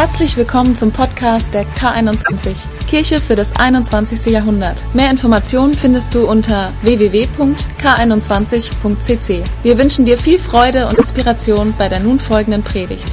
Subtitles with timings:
[0.00, 4.32] Herzlich willkommen zum Podcast der K21, Kirche für das 21.
[4.32, 4.82] Jahrhundert.
[4.94, 9.44] Mehr Informationen findest du unter www.k21.cc.
[9.62, 13.04] Wir wünschen dir viel Freude und Inspiration bei der nun folgenden Predigt.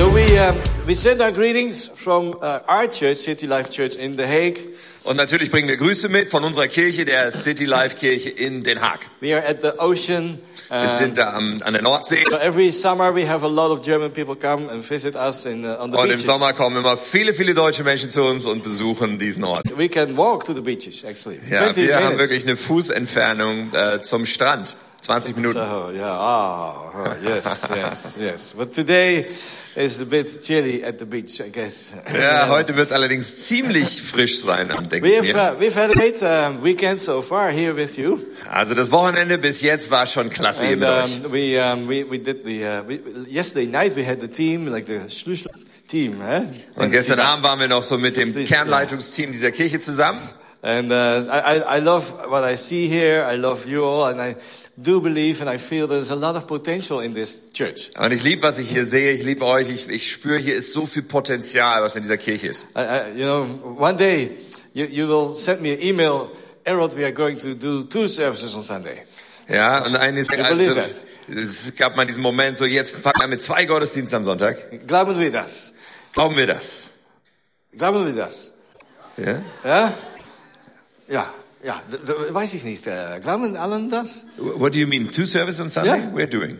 [0.00, 0.56] So we um,
[0.86, 4.58] we send our greetings from uh, our church, City Life Church in The Hague.
[5.04, 8.80] Und natürlich bringen wir Grüße mit von unserer Kirche, der City Life Kirche in Den
[8.80, 9.00] Haag.
[9.20, 10.38] We are at the ocean.
[10.70, 13.82] Wir sind da am, an der Nordsee So every summer we have a lot of
[13.82, 16.24] German people come and visit us in, uh, on the und im beaches.
[16.24, 19.66] Sommer kommen immer viele, viele deutsche Menschen zu uns und besuchen diesen Ort.
[19.76, 21.40] We can walk to the beaches actually.
[21.50, 22.30] Ja, 20 wir haben minutes.
[22.30, 24.76] wirklich eine Fußentfernung äh, zum Strand.
[25.02, 25.54] 20 Minuten.
[25.58, 27.44] So yeah, ah, ah, yes,
[27.74, 28.54] yes, yes.
[28.56, 29.26] But today
[29.76, 31.92] is a bit chilly at the beach, I guess.
[32.12, 35.34] Ja, heute wird allerdings ziemlich frisch sein, denke ich mir.
[35.36, 38.18] uh, we've had a great uh, weekend so far here with you.
[38.50, 41.24] Also das Wochenende bis jetzt war schon klasse hier And mit euch.
[41.24, 44.66] um, we, um, we we did the uh, we, yesterday night we had the team
[44.66, 45.44] like the Schluss
[45.88, 46.42] team, eh?
[46.76, 50.20] Und gestern Abend waren wir noch so mit dem Kernleitungsteam dieser Kirche zusammen.
[50.62, 53.24] And uh, I, I love what I see here.
[53.24, 54.36] I love you all, and I
[54.80, 57.90] do believe and I feel there's a lot of potential in this church.
[57.96, 59.12] Und ich liebe, was ich hier sehe.
[59.12, 59.70] Ich liebe euch.
[59.70, 62.66] Ich, ich spüre, hier ist so viel Potenzial, was in dieser Kirche ist.
[62.76, 63.46] I, I, you know,
[63.78, 64.36] one day
[64.74, 66.30] you, you will send me an email,
[66.64, 69.02] Errol, we are going to do two services on Sunday.
[69.48, 70.80] Ja, und eines, also,
[71.26, 74.86] es gab mal diesen Moment, so jetzt fangen wir mit zwei Gottesdiensten am Sonntag.
[74.86, 75.72] Glauben wir das?
[76.12, 76.84] Glauben wir das?
[77.76, 78.52] Glauben wir das?
[79.16, 79.42] Ja?
[79.64, 79.94] Ja?
[81.10, 82.86] Ja, ja, d- d- weiß ich nicht.
[82.86, 84.24] Äh, glauben allen das?
[84.38, 85.10] What do you mean?
[85.10, 85.98] Two services on Sunday?
[85.98, 86.10] Yeah.
[86.14, 86.58] We're doing.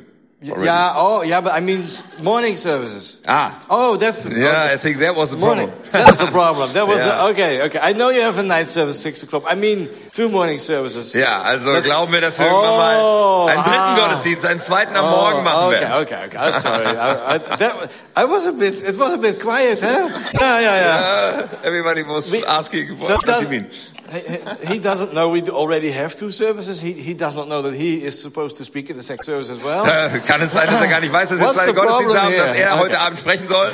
[0.49, 0.65] Already.
[0.65, 1.85] Yeah, oh, yeah, but I mean
[2.23, 3.21] morning services.
[3.27, 3.59] Ah.
[3.69, 5.69] Oh, that's the Yeah, I think that was the morning.
[5.69, 5.91] problem.
[5.93, 6.73] That was the problem.
[6.73, 7.17] That was Yeah.
[7.17, 7.63] the, okay.
[7.67, 9.45] Okay, I know you have a night service six o'clock.
[9.47, 11.13] I mean two morning services.
[11.15, 13.97] Ja, also That's- glauben wir, dass wir Oh, irgendwann mal einen dritten ah.
[13.99, 16.03] Gottesdienst, einen zweiten am Oh, Morgen machen okay, werden.
[16.03, 16.39] okay, okay.
[16.39, 16.87] I'm sorry.
[16.87, 18.83] I, I, that, I was a bit.
[18.83, 20.09] It was a bit quiet, huh?
[20.35, 21.43] Yeah, yeah, yeah.
[21.45, 23.67] Uh, everybody was We- asking So what does does- he mean.
[24.11, 26.81] He, he doesn't know we already have two services.
[26.83, 29.51] He, he does not know that he is supposed to speak in the sex service
[29.51, 29.85] as well.
[30.31, 32.79] Kann es sein, dass er gar nicht weiß, dass wir zwei Gottesdienste haben, dass er
[32.79, 33.05] heute Okay.
[33.07, 33.73] Abend sprechen soll?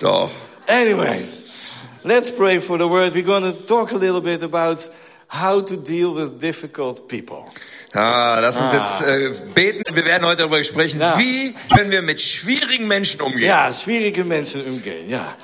[0.00, 0.30] Doch.
[0.66, 1.46] Anyways,
[2.04, 3.14] let's pray for the words.
[3.14, 4.78] We're going to talk a little bit about
[5.28, 7.44] how to deal with difficult people.
[7.92, 8.76] Ah, lass uns Ah.
[8.78, 9.82] jetzt äh, beten.
[9.94, 11.18] Wir werden heute darüber sprechen, Ja.
[11.18, 13.48] wie können wir mit schwierigen Menschen umgehen.
[13.48, 15.34] Ja, schwierige Menschen umgehen, ja.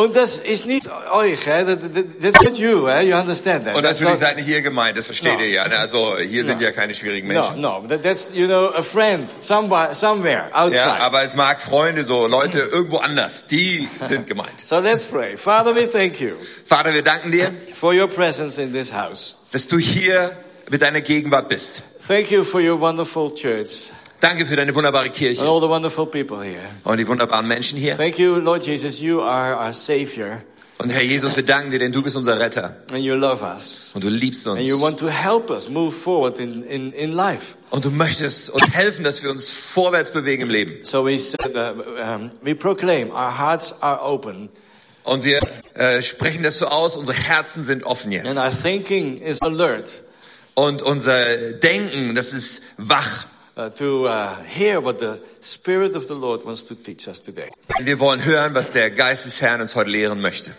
[0.00, 1.80] Und das ist nicht euch, that,
[2.20, 3.02] that's not you, hè?
[3.02, 3.76] you understand that.
[3.76, 5.40] Und natürlich seid nicht ihr gemeint, das versteht No.
[5.44, 5.68] ihr ja.
[5.68, 5.78] ne?
[5.78, 6.66] Also hier sind No.
[6.66, 7.60] ja keine schwierigen No, Menschen.
[7.60, 10.76] no, that, that's, you know, a friend somewhere, somewhere outside.
[10.76, 14.64] Ja, aber es mag Freunde so, Leute irgendwo anders, die sind gemeint.
[14.66, 15.36] so let's pray.
[15.36, 16.32] Father, we thank you
[16.64, 19.36] Vater, wir danken dir, for your presence in this house.
[19.52, 20.36] dass du hier
[20.70, 21.82] mit deiner Gegenwart bist.
[22.06, 26.06] Thank you for your wonderful church Danke für deine wunderbare and Kirche all the wonderful
[26.06, 26.68] people here.
[26.84, 27.96] und die wunderbaren Menschen hier.
[27.96, 30.42] Thank you, Lord Jesus, you are our Savior
[30.78, 33.90] Und Herr Jesus, wir danken dir, denn du bist unser Retter and you love us.
[33.94, 34.82] und du liebst And you uns.
[34.82, 37.54] want to help us move forward in, in, in life.
[37.70, 40.84] Und du möchtest uns helfen, dass wir uns vorwärts bewegen im Leben.
[40.84, 44.48] So we said, uh, um, we proclaim our hearts are open
[45.04, 45.40] Und wir
[45.74, 48.36] äh, sprechen das so aus, unsere Herzen sind offen and jetzt.
[48.36, 50.02] our thinking is alert
[50.54, 53.24] Und unser Denken, das ist wach.
[53.60, 57.50] Uh, to uh, hear what the Spirit of the Lord wants to teach us today.
[57.82, 60.52] Wir wollen hören, was der Geist des Herrn uns heute lehren möchte.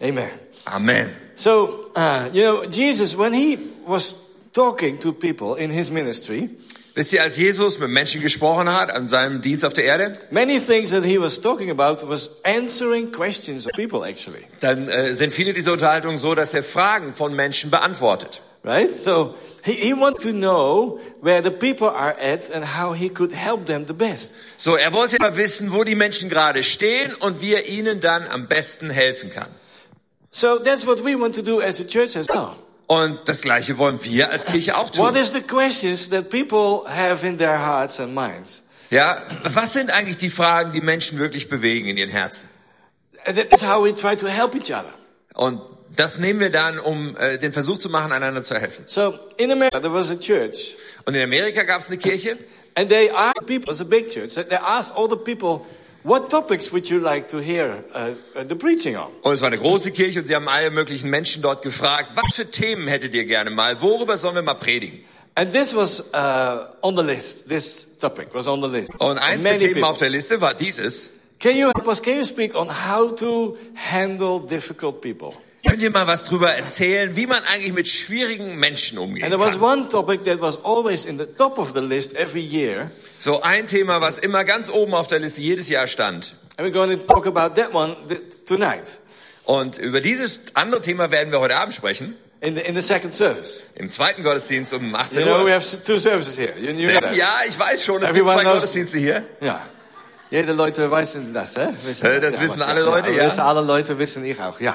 [0.00, 0.30] Amen.
[0.64, 1.10] Amen.
[1.34, 4.14] So, uh, you know, Jesus, when he was
[4.52, 6.50] talking to people in his ministry,
[6.94, 10.58] Wisst ihr, als Jesus mit Menschen gesprochen hat an seinem Dienst auf der Erde, many
[10.58, 14.42] things that he was talking about was answering questions of people actually.
[14.60, 18.40] dann äh, sind viele dieser Unterhaltungen so, dass er Fragen von Menschen beantwortet.
[18.66, 18.92] Right?
[18.92, 23.32] So he, he wanted to know where the people are at and how he could
[23.32, 24.34] help them the best.
[24.56, 28.26] So, er wollte immer wissen, wo die Menschen gerade stehen und wie er ihnen dann
[28.26, 29.48] am besten helfen kann.
[30.32, 32.56] So that's what we want to do as a church as well.
[32.88, 35.16] Und das Gleiche wollen wir als Kirche auch What tun.
[35.16, 38.64] is the questions that people have in their hearts and minds?
[38.90, 42.48] Ja, was sind eigentlich die Fragen, die Menschen wirklich bewegen in ihren Herzen?
[43.24, 44.92] And That's how we try to help each other.
[45.34, 45.60] Und
[45.96, 48.84] das nehmen wir dann, um äh, den Versuch zu machen, einander zu helfen.
[48.86, 52.36] So in America there was a church Und in Amerika gab es eine Kirche
[52.74, 55.64] and they asked people, it was a big church, they asked all the people,
[56.04, 58.10] what topics would you like to hear uh,
[58.46, 59.10] the preaching on?
[59.22, 62.34] und es war eine große Kirche und sie haben alle möglichen Menschen dort gefragt, was
[62.36, 65.00] für Themen hättet ihr gerne mal, worüber sollen wir mal predigen?
[65.38, 67.46] And this was uh, on the list.
[67.50, 68.98] This topic was on the list.
[68.98, 69.90] Und eins der Themen people.
[69.90, 71.10] auf der Liste war dieses.
[71.38, 72.00] Can you help us?
[72.00, 75.34] Can you speak on how to handle difficult people?
[75.68, 79.38] Könnt ihr mal was drüber erzählen, wie man eigentlich mit schwierigen Menschen And umgehen there
[79.40, 79.62] was kann?
[79.80, 83.66] one topic that was always in the top of the list every year, So ein
[83.66, 86.34] Thema, was immer ganz oben auf der Liste jedes Jahr stand.
[86.56, 87.96] And we're going to talk about that one
[88.46, 88.98] tonight
[89.44, 92.16] Und über dieses andere Thema werden wir heute Abend sprechen.
[92.40, 93.62] in the, in the second service.
[93.74, 95.52] Im zweiten Gottesdienst um 18 You know, we Uhr.
[95.52, 96.52] have two services here.
[96.58, 97.16] You that?
[97.16, 99.24] Ja, ich weiß schon, es gibt Everyone zwei knows- Gottesdienste hier.
[99.40, 99.66] Ja.
[100.30, 101.68] Jede Leute wissen das, hè?
[101.84, 103.26] Wissen Äh, das ja, wissen alle Leute, ja.
[103.26, 104.74] Wissen alle Leute, wissen ich auch, ja.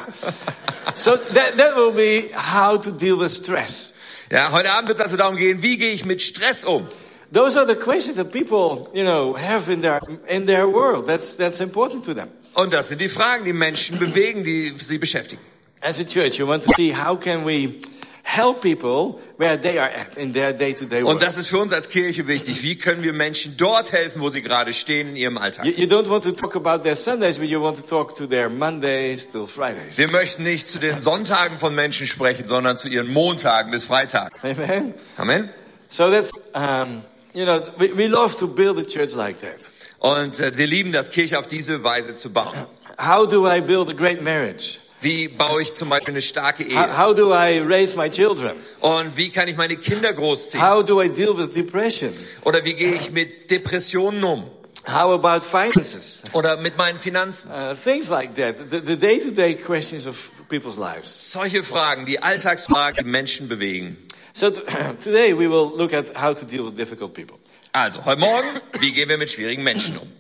[0.94, 3.92] so that, that will be how to deal with stress.
[4.31, 6.88] Ja, heute Abend wird es also darum gehen, wie gehe ich mit Stress um?
[7.33, 11.06] Those are the questions that people, you know, have in their, in their world.
[11.06, 12.30] That's, that's important to them.
[12.53, 15.42] Und das sind die Fragen, die Menschen bewegen, die sie beschäftigen.
[15.81, 17.81] As a church, you want to see how can we
[18.23, 21.15] help people where they are at in their day-to-day work.
[21.15, 22.63] Und das ist für uns als Kirche wichtig.
[22.63, 25.65] Wie können wir Menschen dort helfen, wo sie gerade stehen in ihrem Alltag?
[25.65, 28.27] You, you don't want to talk about their Sundays, but you want to talk to
[28.27, 29.97] their Mondays till Fridays.
[29.97, 34.38] Wir möchten nicht zu den Sonntagen von Menschen sprechen, sondern zu ihren Montagen bis Freitagen.
[34.44, 34.94] Amen.
[35.17, 35.50] Amen.
[35.89, 37.03] So that's, um,
[37.33, 39.69] you know, we, we love to build a church like that.
[40.00, 42.56] Und äh, wir lieben das, Kirche auf diese Weise zu bauen.
[42.97, 44.79] How do I build a great marriage?
[45.01, 46.98] Wie baue ich zum Beispiel eine starke How, Ehe?
[46.98, 48.56] how do I raise my children?
[48.81, 50.63] Und wie kann ich meine Kinder großziehen?
[50.63, 52.13] How do I deal with depression?
[52.44, 54.44] Oder wie gehe ich mit Depressionen um?
[54.88, 56.21] How about finances?
[56.33, 57.51] Oder mit meinen Finanzen?
[57.51, 58.59] Uh, things like that.
[58.69, 61.31] The, day-to-day questions of people's lives.
[61.31, 63.98] Solche Fragen, die Alltagsfragen, die Menschen bewegen.
[64.33, 64.50] So
[65.03, 67.38] today we will look at how to deal with difficult people.
[67.74, 68.48] Also, heute Morgen,
[68.80, 70.12] wie gehen wir mit schwierigen Menschen um?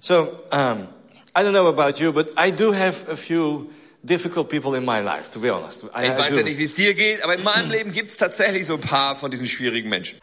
[0.00, 0.88] So, um,
[1.36, 3.70] I don't know about you, but I do have a few
[4.02, 5.84] difficult people in my life, to be honest.
[5.94, 8.16] I, Ich weiß ja nicht, wie es dir geht, aber in meinem Leben gibt es
[8.16, 10.18] tatsächlich so ein paar von diesen schwierigen Menschen.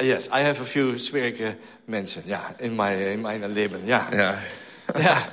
[0.00, 1.56] Yes, I have a few schwierige
[1.86, 4.08] Menschen, yeah, in my, in my Leben, yeah.
[4.12, 4.34] Ja.
[4.98, 5.22] Yeah.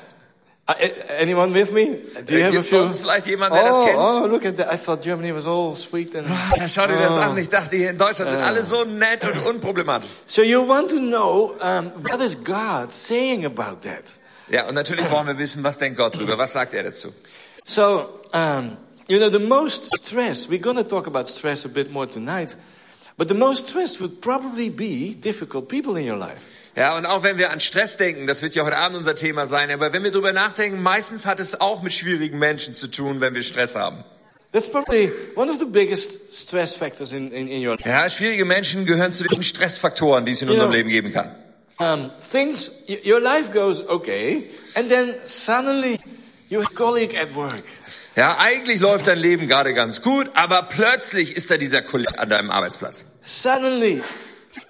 [0.70, 0.74] Uh,
[1.18, 1.98] anyone with me?
[2.26, 2.82] Do you have a few?
[2.82, 3.98] sonst vielleicht jemanden, der das oh, kennt?
[3.98, 4.68] oh, look at that.
[4.70, 6.28] I thought Germany was all sweet and...
[6.28, 7.20] Ja, schau dir das Oh.
[7.20, 7.38] an.
[7.38, 10.10] Ich dachte, hier in Deutschland sind alle so nett und unproblematisch.
[10.26, 14.12] So you want to know, um, what is God saying about that?
[14.50, 16.38] Ja, und natürlich wollen wir wissen, was denkt Gott drüber?
[16.38, 17.14] Was sagt er dazu?
[17.68, 18.78] So, um,
[19.10, 22.56] you know, the most stress, we're going to talk about stress a bit more tonight,
[23.18, 26.42] but the most stress would probably be difficult people in your life.
[26.78, 29.48] Ja, und auch wenn wir an Stress denken, das wird ja heute Abend unser Thema
[29.48, 33.20] sein, aber wenn wir drüber nachdenken, meistens hat es auch mit schwierigen Menschen zu tun,
[33.20, 34.04] wenn wir Stress haben.
[34.54, 37.90] That's probably one of the biggest stress factors in, in, in your life.
[37.90, 40.54] Ja, schwierige Menschen gehören zu den Stressfaktoren, die es in Ja.
[40.54, 41.36] unserem Leben geben kann.
[41.80, 42.72] Um, things,
[43.06, 44.44] your life goes okay,
[44.76, 46.00] and then suddenly
[46.76, 47.64] colleague at work.
[48.16, 52.30] Ja, eigentlich läuft dein Leben gerade ganz gut, aber plötzlich ist da dieser Kollege an
[52.30, 53.06] deinem Arbeitsplatz.
[53.22, 54.02] Suddenly,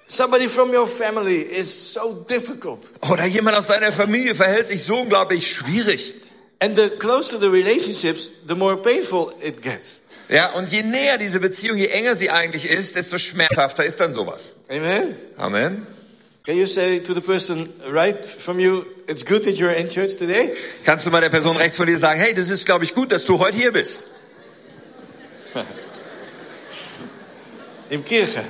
[0.05, 2.79] somebody from your family is so difficult.
[3.09, 6.15] Oder jemand aus deiner Familie verhält sich so unglaublich schwierig.
[6.59, 10.01] And the closer the relationships, the more painful it gets.
[10.29, 14.13] Ja, und je näher diese Beziehung, je enger sie eigentlich ist, desto schmerzhafter ist dann
[14.13, 14.55] sowas.
[14.67, 15.15] Amen?
[15.37, 15.87] Amen.
[16.47, 20.15] Can you say to the person right from you, it's good that you're in church
[20.15, 20.55] today?
[20.85, 23.11] Kannst du mal der Person rechts von dir sagen, hey, das ist, glaube ich, gut,
[23.11, 24.07] dass du heute hier bist.
[27.89, 28.45] In Kirche.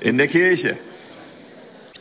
[0.00, 0.76] In der Kirche.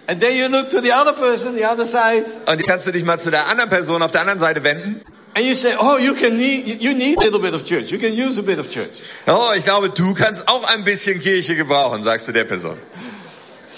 [0.07, 3.05] And then you look to the other person, the other side, Und kannst du dich
[3.05, 5.01] mal zu der anderen Person auf der anderen Seite wenden.
[5.35, 7.91] and you say, oh, you can need, you need a little bit of church.
[7.91, 8.99] You can use a bit of church.
[9.27, 12.79] Oh, ich glaube, du kannst auch ein bisschen Kirche gebrauchen, sagst du der Person.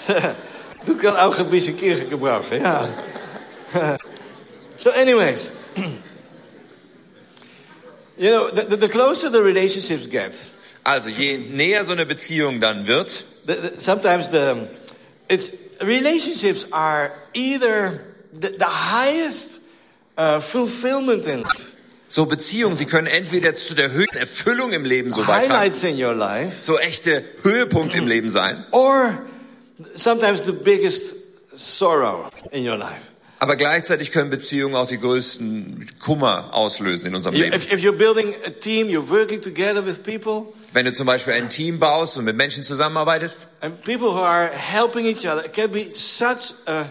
[0.86, 2.88] Du kan bisschen Kirche gebrauchen, ja.
[4.78, 5.50] so anyways,
[8.16, 10.38] you know, the, the, closer the relationships get,
[10.84, 14.68] Also, je näher so eine Beziehung dann wird, the, the, sometimes the,
[15.28, 18.00] it's, relationships are either
[18.32, 19.60] the, the highest
[20.16, 21.72] uh, fulfillment in life,
[22.08, 26.02] so Beziehungen, sie können entweder zu der höchsten Erfüllung im Leben so beitragen, highlights in
[26.02, 29.18] your life, so echte Höhepunkte im Leben sein, or
[29.94, 31.16] sometimes the biggest
[31.52, 33.12] sorrow in your life.
[33.40, 37.54] aber gleichzeitig können Beziehungen auch die größten Kummer auslösen in unserem Leben.
[37.54, 41.34] If, if you're building a team, you're working together with people, Wenn du zum Beispiel
[41.34, 45.52] ein Team baust und mit Menschen zusammenarbeitest, and people who are helping each other, it
[45.52, 46.86] can be such a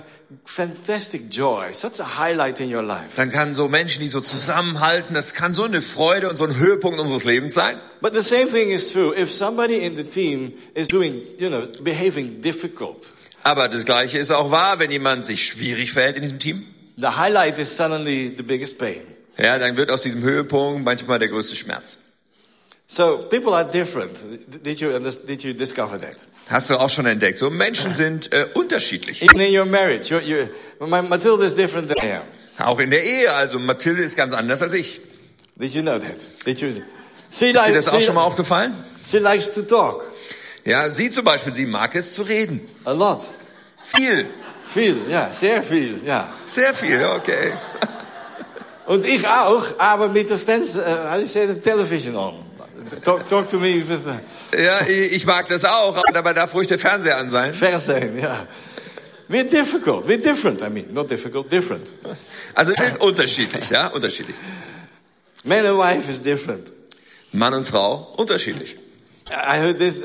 [0.45, 3.15] fantastic joy, such a highlight in your life.
[3.15, 6.57] dann kann so Menschen, die so zusammenhalten, das kann so eine Freude und so ein
[6.57, 7.79] Höhepunkt unseres Lebens sein.
[8.01, 11.67] But the same thing is true if somebody in the team is doing, you know,
[11.81, 13.11] behaving difficult.
[13.43, 16.65] Aber das Gleiche ist auch wahr, wenn jemand sich schwierig verhält in diesem Team.
[16.97, 19.03] The highlight is suddenly the biggest pain.
[19.37, 21.97] Ja, dann wird aus diesem Höhepunkt manchmal der größte Schmerz.
[22.89, 24.23] So people are different.
[24.63, 26.15] Did you did you discover that?
[26.49, 27.37] Hast du auch schon entdeckt.
[27.37, 29.21] So Menschen sind äh, unterschiedlich.
[29.21, 32.21] Even in your marriage, you're, you're, my, Matilda is different than I am.
[32.65, 33.33] Auch in der Ehe.
[33.33, 35.01] Also Mathilde ist ganz anders als ich.
[35.57, 36.15] Did you know that?
[36.45, 36.69] Did you?
[37.29, 38.73] She Ist dir das auch she, schon mal aufgefallen?
[39.05, 40.05] she likes to talk
[40.63, 42.67] Ja, sie zum Beispiel, sie mag es zu reden.
[42.85, 43.21] a lot.
[43.95, 44.27] Viel.
[44.65, 46.29] Viel, ja, sehr viel, ja.
[46.45, 47.53] Sehr viel, okay.
[48.85, 52.46] Und ich auch, aber mit der Fans, uh, how do you say the television on?
[53.03, 56.67] Talk, talk to me with the Ja, ich mag das auch, aber dabei darf ruhig
[56.67, 57.53] der Fernseher an sein.
[57.53, 58.47] Fernsehen, yeah.
[59.29, 61.91] We're difficult, we're different, I mean, not difficult, different.
[62.55, 64.35] Also wir sind unterschiedlich, ja, unterschiedlich.
[65.43, 66.71] Man and wife is different.
[67.33, 68.77] Mann und Frau unterschiedlich.
[69.29, 70.01] I heard this,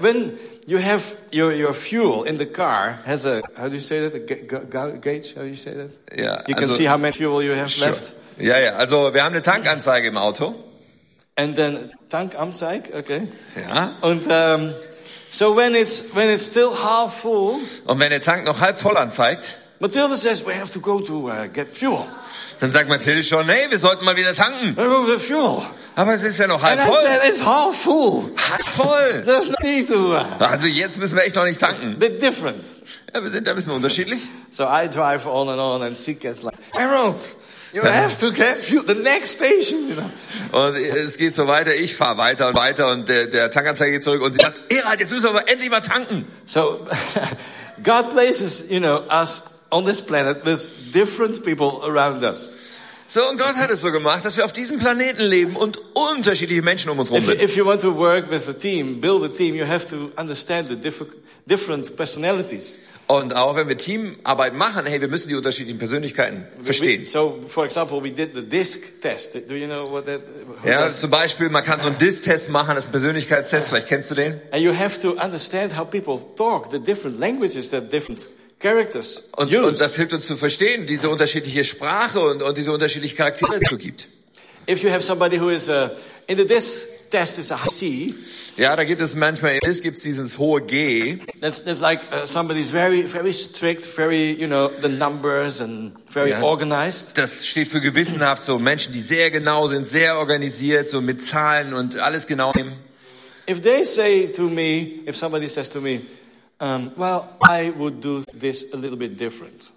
[0.00, 4.00] when you have your, your fuel in the car, has a, how do you say
[4.00, 6.00] that, a ga- ga- ga- gauge, how do you say that?
[6.16, 7.90] Ja, You can also- see how much fuel you have Sure.
[7.90, 8.14] left.
[8.38, 10.56] Ja, ja, also wir haben eine Tankanzeige im Auto.
[11.38, 13.28] And then Tankanzeig, okay.
[13.68, 13.92] Ja.
[14.00, 14.72] And um,
[15.30, 18.96] so when it's when it's still half full, Und wenn der Tank noch halb voll
[18.96, 22.06] anzeigt, Matilda says we have to go to uh, get fuel.
[22.60, 24.74] dann sagt Mathilde schon, hey, wir sollten mal wieder tanken.
[24.76, 25.62] To fuel,
[25.94, 27.02] Aber es ist ja noch halb and I voll.
[27.02, 28.30] said it's half full.
[28.50, 29.22] Halb voll.
[29.26, 30.14] There's no need to.
[30.16, 31.98] Uh, Also jetzt müssen wir echt noch nicht tanken.
[31.98, 32.64] bit different.
[33.14, 34.22] Ja, wir sind da ein bisschen unterschiedlich.
[34.50, 37.16] So I drive on and on, and she gets like, Harold,
[37.72, 38.56] you have to get.
[38.86, 40.10] The next station, you know.
[40.52, 44.04] Und es geht so weiter, ich fahre weiter und weiter und der, der Tankanzeiger geht
[44.04, 46.26] zurück und sie sagt, Erhard, jetzt müssen wir aber endlich mal tanken.
[46.46, 46.86] So
[47.82, 52.54] God places, you know, us on this planet with different people around us.
[53.08, 56.62] So, und Gott hat es so gemacht, dass wir auf diesem Planeten leben und unterschiedliche
[56.62, 57.42] Menschen um uns rum If you, sind.
[57.42, 60.68] if you want to work with a team, build a team, you have to understand
[60.68, 62.78] the different personalities.
[63.08, 67.04] Und auch wenn wir Teamarbeit machen, hey, wir müssen die unterschiedlichen Persönlichkeiten verstehen.
[67.04, 69.34] So, for example, we did the DISC test.
[69.48, 70.22] Do you know what that?
[70.64, 74.10] Ja, zum Beispiel, man kann so einen DIS-Test machen, das ist ein Persönlichkeitstest, vielleicht kennst
[74.10, 74.40] du den.
[74.50, 78.26] And you have to understand how people talk, the different languages that different
[78.58, 79.62] characters Und, use.
[79.66, 83.66] und das hilft uns zu verstehen, diese unterschiedliche Sprache und, und diese unterschiedlichen Charaktere, die
[83.74, 84.08] es gibt.
[84.68, 85.90] if you have somebody who is uh,
[86.26, 88.12] in the DISC test is a C,
[88.56, 91.18] Ja, da gibt es manchmal, in DIS gibt es dieses hohe G.
[91.40, 96.30] that's, that's like uh, somebody's very, very strict, very, you know, the numbers and very
[96.30, 96.42] Yeah.
[96.42, 97.16] organized.
[97.18, 101.74] Das steht für gewissenhaft, so Menschen, die sehr genau sind, sehr organisiert, so mit Zahlen
[101.74, 102.72] und alles genau nehmen.
[103.48, 106.00] If they say to me, if somebody says to me,
[106.60, 109.70] um, well, I would do this a little bit different.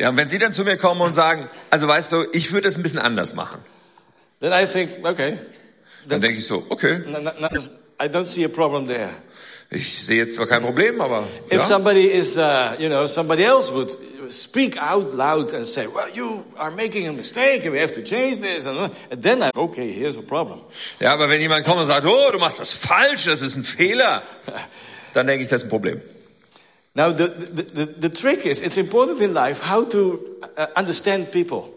[0.00, 2.62] Ja, und wenn sie dann zu mir kommen und sagen, also weißt du, ich würde
[2.68, 3.60] das ein bisschen anders machen,
[4.40, 5.38] Then I think, okay,
[6.06, 7.02] dann denke ich so, okay,
[8.00, 9.10] I don't see a problem there.
[9.70, 11.66] ich sehe jetzt zwar kein Problem, aber If ja.
[11.66, 13.96] somebody is, uh, you know, somebody else would
[14.30, 18.02] speak out loud and say, well, you are making a mistake and we have to
[18.02, 18.66] change this.
[18.66, 20.60] And, and then I, okay, here's a problem.
[21.00, 23.64] ja, aber wenn jemand kommt und sagt, oh, du machst das falsch, das ist ein
[23.64, 24.22] Fehler,
[25.14, 26.00] dann denke ich, das ist ein Problem.
[26.96, 27.28] Now, the,
[27.74, 30.20] the, the, trick is, it's important in life how to
[30.56, 31.72] uh, understand people.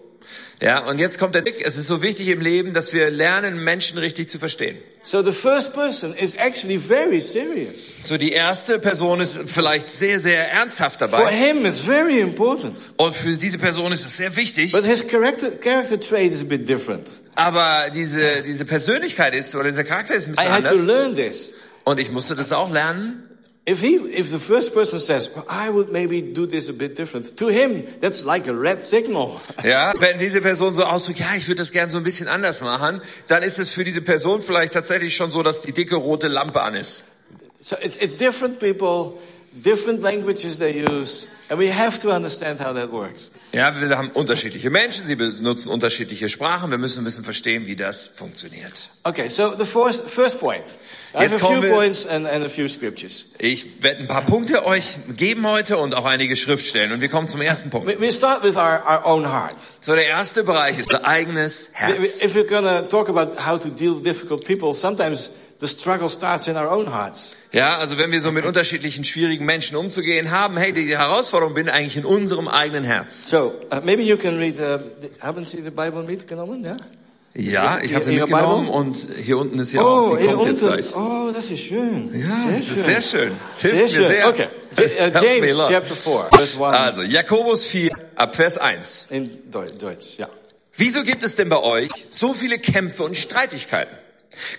[0.61, 1.61] Ja, und jetzt kommt der Trick.
[1.63, 4.77] Es ist so wichtig im Leben, dass wir lernen, Menschen richtig zu verstehen.
[5.03, 7.93] So the first person is actually very serious.
[8.03, 11.31] So die erste Person ist vielleicht sehr, sehr ernsthaft For dabei.
[11.31, 12.77] him, it's very important.
[12.97, 14.71] Und für diese Person ist es sehr wichtig.
[14.71, 17.09] But his character, character trait is a bit different.
[17.35, 20.85] Aber diese, diese Persönlichkeit ist, oder dieser Charakter ist ein I bisschen had to anders.
[20.85, 21.53] learn this.
[21.85, 23.26] Und ich musste das auch lernen.
[23.69, 26.95] If he, if the first person says, well, I would maybe do this a bit
[26.95, 29.41] different, to him, that's like a red signal.
[29.65, 32.61] Ja, wenn diese Person so ausdrückt, ja, ich würde das gern so ein bisschen anders
[32.61, 36.29] machen, dann ist es für diese Person vielleicht tatsächlich schon so, dass die dicke rote
[36.29, 37.03] Lampe an ist.
[37.59, 39.19] So it's, it's different people,
[39.61, 43.31] different languages they use, and we have to understand how that works.
[43.53, 48.05] Ja, wir haben unterschiedliche Menschen, sie benutzen unterschiedliche Sprachen, wir müssen bisschen verstehen, wie das
[48.05, 48.89] funktioniert.
[49.03, 50.65] Okay, so the first, first point.
[51.13, 53.25] I Jetzt have a few points and, and a few scriptures.
[53.39, 56.91] Ich werde ein paar Punkte euch geben heute und auch einige Schriftstellen.
[56.91, 57.87] Und wir kommen zum ersten Punkt.
[57.87, 59.55] We, we start with our, our own heart.
[59.81, 62.21] So, der erste Bereich ist unser eigenes Herz.
[62.21, 66.47] If we're gonna talk about how to deal with difficult people, sometimes the struggle starts
[66.47, 67.33] in our own hearts.
[67.51, 71.69] Ja, also wenn wir so mit unterschiedlichen schwierigen Menschen umzugehen haben, hey, die Herausforderung bin
[71.69, 73.29] eigentlich in unserem eigenen Herz.
[73.29, 74.59] So uh, maybe you can read.
[74.59, 76.63] Uh, the, haven't Sie the Bible mitgenommen?
[76.63, 76.77] Ja.
[77.39, 80.95] Ja, ich habe sie mitgenommen und hier unten ist ja auch, die kommt jetzt gleich.
[80.95, 82.09] Oh, das ist schön.
[82.11, 83.33] Ja, das ist sehr schön.
[83.47, 84.07] Das Sehr hilft mir schön.
[84.07, 84.27] sehr.
[84.29, 84.47] Okay.
[84.75, 89.07] J- uh, James chapter 4, verse 1 Also, Jakobus 4, ab Vers 1.
[89.11, 90.17] in Deu- Deutsch.
[90.17, 90.29] Ja.
[90.77, 93.95] Wieso gibt es denn bei euch so viele Kämpfe und Streitigkeiten?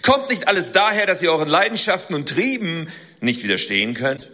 [0.03, 2.89] Kommt nicht alles daher, dass ihr euren Leidenschaften und Trieben
[3.21, 4.31] nicht widerstehen könnt?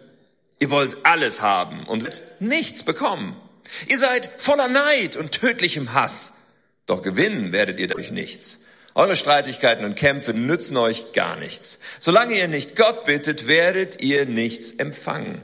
[0.59, 3.37] Ihr wollt alles haben und wird nichts bekommen.
[3.89, 6.33] Ihr seid voller Neid und tödlichem Hass.
[6.87, 8.61] Doch gewinnen werdet ihr dadurch nichts.
[8.95, 11.81] Eure Streitigkeiten und Kämpfe nützen euch gar nichts.
[11.99, 15.41] Solange ihr nicht Gott bittet, werdet ihr nichts empfangen.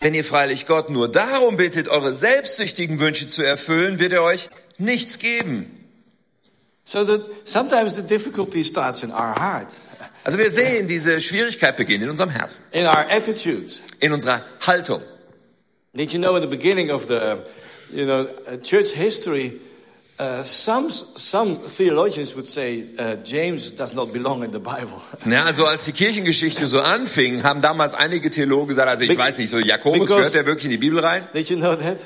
[0.00, 4.48] Wenn ihr freilich Gott nur darum bittet, eure selbstsüchtigen Wünsche zu erfüllen, wird er euch
[4.78, 5.79] nichts geben.
[6.84, 9.68] So that sometimes the difficulty starts in our heart,
[10.24, 13.80] Also wir sehen, diese Schwierigkeit beginnt in unserem Herzen, in our attitudes.
[14.00, 15.00] in unserer Haltung.
[15.94, 17.38] Did you know at the beginning of the,
[17.92, 19.60] you know, uh, church history,
[20.22, 25.00] Uh, some, some theologians would say uh, James does not belong in the Bible.
[25.24, 29.16] Ja, also als die Kirchengeschichte so anfing, haben damals einige Theologen gesagt, also ich Be-
[29.16, 31.26] weiß nicht, so Jakobus gehört der wirklich in die Bibel rein?
[31.32, 31.96] Did you know that?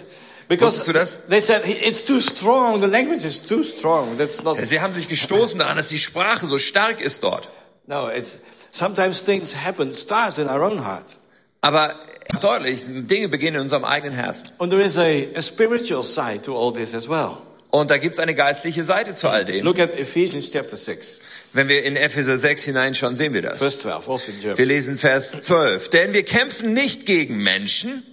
[0.49, 1.19] Das?
[1.29, 2.81] they said "He- it's too strong.
[2.81, 4.17] The language is too strong.
[4.19, 4.59] That's not.
[4.61, 7.49] Sie haben sich gestoßen daran, dass die Sprache so stark ist dort.
[7.87, 8.39] No, it's
[8.73, 9.93] sometimes things happen.
[9.93, 11.19] Starts in our own heart,
[11.61, 11.95] Aber
[12.41, 14.51] deutlich, Dinge beginnen in unserem eigenen Herzen.
[14.59, 17.39] and there is a, a spiritual side to all this as well.
[17.71, 19.65] Und da gibt's eine geistliche Seite zu all dem.
[19.65, 21.19] Look at Ephesians chapter six,
[21.53, 23.59] Wenn wir in Epheser 6 hineinschauen, sehen wir das.
[23.59, 24.59] verse twelve, also in German.
[24.59, 25.89] Wir lesen Vers 12.
[25.89, 28.05] Denn wir kämpfen nicht gegen Menschen,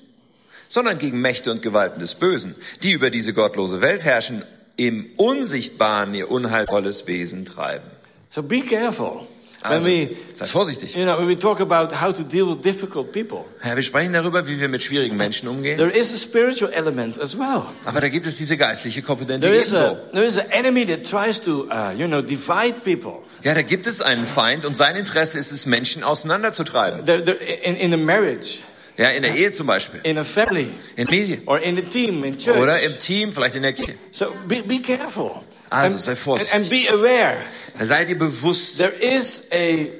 [0.71, 4.41] sondern gegen Mächte und Gewalten des Bösen, die über diese gottlose Welt herrschen,
[4.77, 7.85] im Unsichtbaren ihr unheilvolles Wesen treiben.
[8.29, 9.27] So be careful
[9.63, 10.95] Also, when we, sei vorsichtig.
[10.95, 13.45] you know, when we talk about how to deal with difficult people.
[13.63, 15.77] Ja, wir sprechen darüber, wie wir mit schwierigen Menschen umgehen.
[15.77, 17.61] There is a spiritual element as well.
[17.85, 19.85] Aber da gibt es diese geistliche Komponente There is ebenso.
[19.85, 23.21] a there is an enemy that tries to, uh, you know, divide people.
[23.43, 27.05] Ja, da gibt es einen Feind und sein Interesse ist es, Menschen auseinanderzutreiben.
[27.05, 28.59] There, there, in, in a marriage,
[28.97, 32.23] Ja, in der Ehe zum Beispiel, in a family, in Medien or in a team,
[32.23, 32.57] in church.
[32.57, 33.95] oder im Team, vielleicht in der Kirche.
[34.11, 35.41] So be, be careful.
[35.69, 36.53] Also, and, sei and, vorsichtig.
[36.55, 37.43] and be aware.
[37.79, 39.55] Seid ihr bewusst, There is a,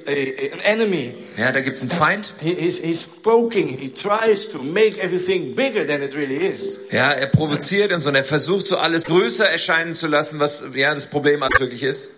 [0.06, 1.14] a, an enemy.
[1.38, 2.34] ja, da gibt es einen Feind.
[2.42, 3.78] He, he's, he's poking.
[3.78, 6.78] He tries to make everything bigger than it really is.
[6.90, 10.94] Ja, er provoziert uns und er versucht so alles größer erscheinen zu lassen, was ja
[10.94, 12.10] das Problem als wirklich ist.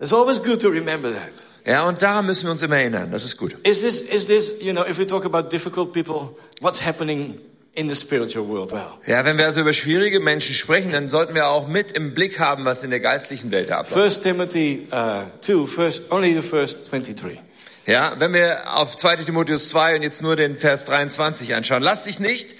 [0.00, 1.30] It's always good to remember that.
[1.66, 3.10] Ja, und daran müssen wir uns immer erinnern.
[3.10, 3.56] Das ist gut.
[3.64, 7.40] Is this, is this, you know, if we talk about difficult people, what's happening
[7.74, 8.70] in the spiritual world?
[8.70, 12.14] Well, Ja, wenn wir also über schwierige Menschen sprechen, dann sollten wir auch mit im
[12.14, 13.92] Blick haben, was in der geistlichen Welt abläuft.
[13.92, 17.40] First Timothy uh, 2, first, only the first 23.
[17.86, 21.82] Ja, wenn wir auf 2 Timotheus 2 und jetzt nur den Vers 23 anschauen.
[21.82, 22.54] Lass dich nicht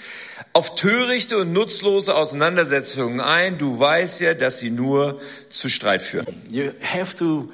[0.53, 3.59] auf törichte und nutzlose Auseinandersetzungen ein.
[3.59, 6.27] Du weißt ja, dass sie nur zu Streit führen.
[6.51, 7.49] You have to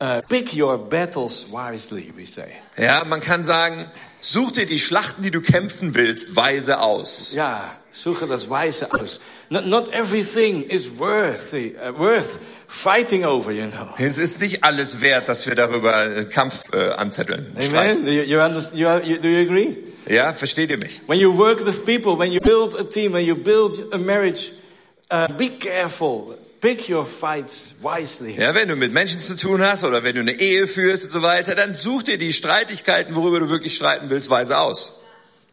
[0.00, 2.52] uh, pick your battles wisely, we say.
[2.76, 3.84] Ja, man kann sagen,
[4.20, 7.32] such dir die Schlachten, die du kämpfen willst, weise aus.
[7.34, 9.20] Ja, suche das Weise aus.
[9.50, 13.94] Not, not everything is worthy, uh, worth fighting over, you know.
[13.98, 17.56] Es ist nicht alles wert, dass wir darüber äh, Kampf äh, anzetteln.
[17.56, 18.06] Amen.
[18.06, 19.76] You, you understand, you, do you agree?
[20.08, 21.00] Ja, versteht ihr mich?
[21.06, 24.52] When you work with people, when you build a team, when you build a marriage,
[25.10, 26.34] uh, be careful.
[26.60, 28.34] Pick your fights wisely.
[28.36, 31.10] Ja, wenn du mit Menschen zu tun hast oder wenn du eine Ehe führst und
[31.12, 34.94] so weiter, dann such dir die Streitigkeiten, worüber du wirklich streiten willst, weise aus.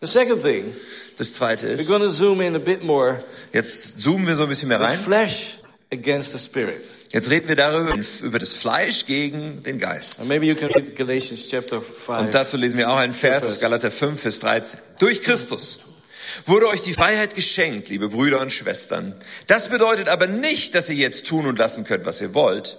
[0.01, 0.73] The second thing,
[1.17, 3.23] Das zweite we're ist, going to zoom in a bit more.
[3.53, 4.97] jetzt zoomen wir so ein bisschen mehr The rein.
[4.99, 5.57] flesh
[5.91, 6.89] against the spirit.
[7.13, 10.19] Jetzt reden wir darüber, über das Fleisch gegen den Geist.
[10.19, 12.19] And maybe you can read Galatians chapter 5.
[12.19, 14.79] Und dazu lesen wir auch einen Vers aus Galater 5, Vers 13.
[14.99, 15.79] Durch Christus
[16.45, 19.15] wurde euch die Freiheit geschenkt, liebe Brüder und Schwestern.
[19.47, 22.77] Das bedeutet aber nicht, dass ihr jetzt tun und lassen könnt, was ihr wollt.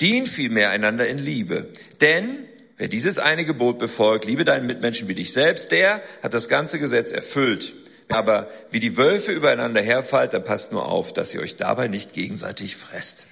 [0.00, 1.68] Dient vielmehr einander in Liebe.
[2.00, 6.48] Denn wer dieses eine Gebot befolgt, liebe deinen Mitmenschen wie dich selbst, der hat das
[6.48, 7.74] ganze Gesetz erfüllt.
[8.08, 12.12] Aber wie die Wölfe übereinander herfallt, dann passt nur auf, dass ihr euch dabei nicht
[12.12, 13.26] gegenseitig fresst.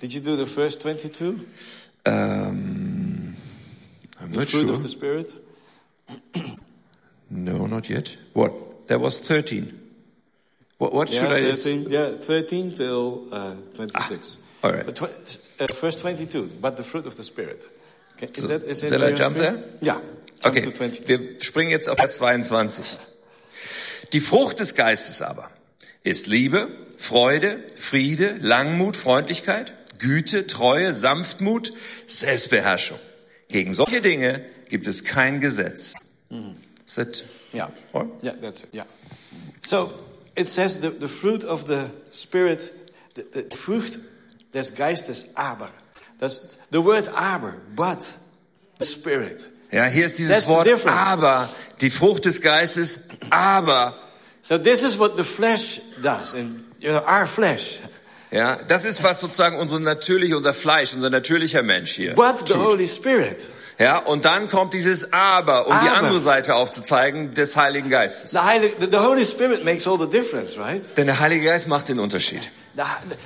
[0.00, 1.40] Did you do the first 22?
[2.04, 3.34] Ähm,
[4.20, 4.72] I'm The not fruit sure.
[4.74, 5.34] of the spirit?
[7.30, 8.16] No, not yet.
[8.34, 8.52] What?
[8.88, 9.72] That was 13.
[10.78, 11.54] What, what Yeah, should I...
[11.54, 14.38] 13, yeah, 13 till uh, 26.
[14.62, 14.84] all right.
[14.86, 17.66] But uh, verse 22, but the fruit of the spirit.
[18.16, 19.80] Okay, is that, is it shall I jump spirit?
[19.80, 19.94] there?
[19.94, 20.00] Yeah.
[20.42, 21.08] Jump Okay, to 22.
[21.08, 22.98] wir springen jetzt auf Vers 22.
[24.12, 25.50] Die Frucht des Geistes aber
[26.04, 31.72] ist Liebe, Freude, Friede, Langmut, Freundlichkeit, Güte, Treue, Sanftmut,
[32.06, 32.98] Selbstbeherrschung.
[33.48, 35.94] Gegen solche Dinge gibt es kein Gesetz.
[36.86, 37.68] Is that Yeah.
[37.92, 38.08] all?
[38.22, 38.68] Yeah, that's it.
[38.72, 38.84] Yeah.
[39.62, 39.90] So
[40.36, 42.70] it says the, the fruit of the spirit,
[43.14, 43.98] the, the fruit
[44.52, 45.70] des Geistes aber.
[46.18, 48.08] That's the word aber, but
[48.78, 49.48] the spirit.
[49.72, 51.48] Ja, hier ist dieses That's Wort aber,
[51.80, 53.94] die Frucht des Geistes, aber.
[54.42, 57.80] So this is what the flesh does, and you know our flesh.
[58.30, 62.14] Ja, das ist was sozusagen unsere natürliche, unser Fleisch, unser natürlicher Mensch hier.
[62.14, 62.54] But the.
[62.54, 63.44] Holy Spirit,
[63.78, 65.98] Ja, und dann kommt dieses Aber, um die Aber.
[65.98, 68.30] andere Seite aufzuzeigen des Heiligen Geistes.
[68.30, 70.82] the, Holy, the, Holy Spirit makes all the difference, right?
[70.96, 72.40] Denn der Heilige Geist macht den Unterschied.
[72.76, 72.82] The,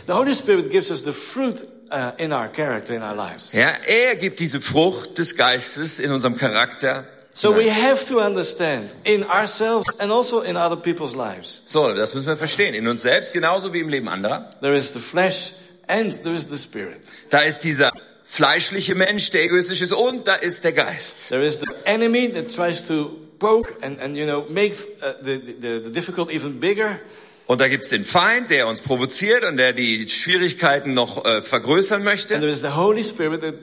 [0.06, 3.52] the Holy Spirit gives us the fruit uh, in our character, in our lives.
[3.52, 7.04] Ja, er gibt diese Frucht des Geistes in unserem Charakter.
[7.32, 11.62] So we have to understand in ourselves and also in other people's lives.
[11.64, 12.74] So, das müssen wir verstehen.
[12.74, 14.50] In uns selbst genauso wie im Leben anderer.
[14.60, 15.52] There is the flesh
[15.86, 17.00] and there is the spirit.
[17.30, 17.92] Da ist dieser
[18.30, 21.28] fleischliche Mensch, der egoistisch ist, und da ist der Geist.
[21.30, 25.38] There is the enemy that tries to poke and, and you know, make uh, the,
[25.60, 27.00] the, the difficult even bigger.
[27.48, 31.96] Und da gibt's den Feind, der uns provoziert und der die Schwierigkeiten noch äh, vergrößern
[31.96, 32.34] And möchte.
[32.34, 33.54] there is the Holy Spirit that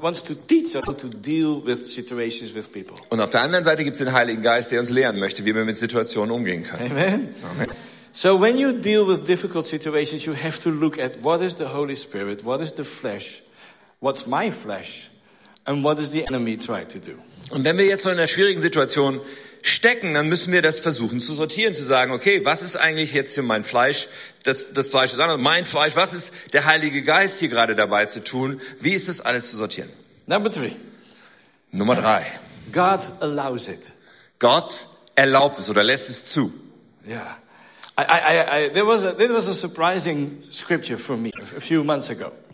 [0.00, 2.94] wants to teach us how to deal with situations with people.
[3.10, 5.64] Und auf der anderen Seite gibt's den Heiligen Geist, der uns lehren möchte, wie wir
[5.64, 6.92] mit Situationen umgehen können.
[6.92, 7.34] Amen.
[8.12, 11.64] So when you deal with difficult situations, you have to look at what is the
[11.64, 13.42] Holy Spirit, what is the flesh,
[14.02, 15.08] what's my flesh,
[15.64, 17.14] and what does the enemy try to do.
[17.50, 19.20] Und wenn wir jetzt so in einer schwierigen Situation
[19.62, 23.34] stecken, dann müssen wir das versuchen zu sortieren, zu sagen, okay, was ist eigentlich jetzt
[23.34, 24.08] hier mein Fleisch,
[24.42, 28.06] das, das Fleisch des anderen, mein Fleisch, was ist der Heilige Geist hier gerade dabei
[28.06, 28.60] zu tun?
[28.80, 29.88] Wie ist das alles zu sortieren?
[30.26, 30.72] Number three,
[31.70, 32.26] Nummer drei.
[32.72, 33.90] God allows it.
[34.38, 36.52] Gott erlaubt es oder lässt es zu.
[37.06, 37.36] Yeah.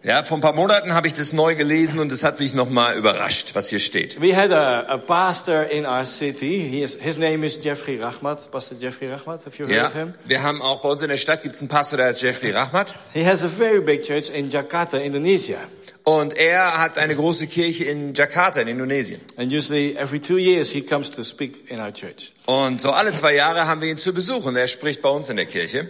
[0.03, 2.97] Ja, vor ein paar Monaten habe ich das neu gelesen und es hat mich nochmal
[2.97, 4.21] überrascht, was hier steht.
[4.21, 6.69] We had a, a pastor in our city.
[6.69, 8.51] He is, his name is Jeffrey Rahmat.
[8.51, 9.45] Pastor Jeffrey Rahmat.
[9.47, 10.09] Have you heard Ja, of him?
[10.25, 12.95] wir haben auch bei uns in der Stadt gibt's einen Pastor, der heißt Jeffrey Rahmat.
[13.13, 15.59] He has a very big church in Jakarta, Indonesia.
[16.05, 19.21] Und er hat eine große Kirche in Jakarta in Indonesien.
[19.37, 22.33] And usually every two years he comes to speak in our church.
[22.49, 25.29] Und so alle zwei Jahre haben wir ihn zu Besuch und er spricht bei uns
[25.29, 25.87] in der Kirche.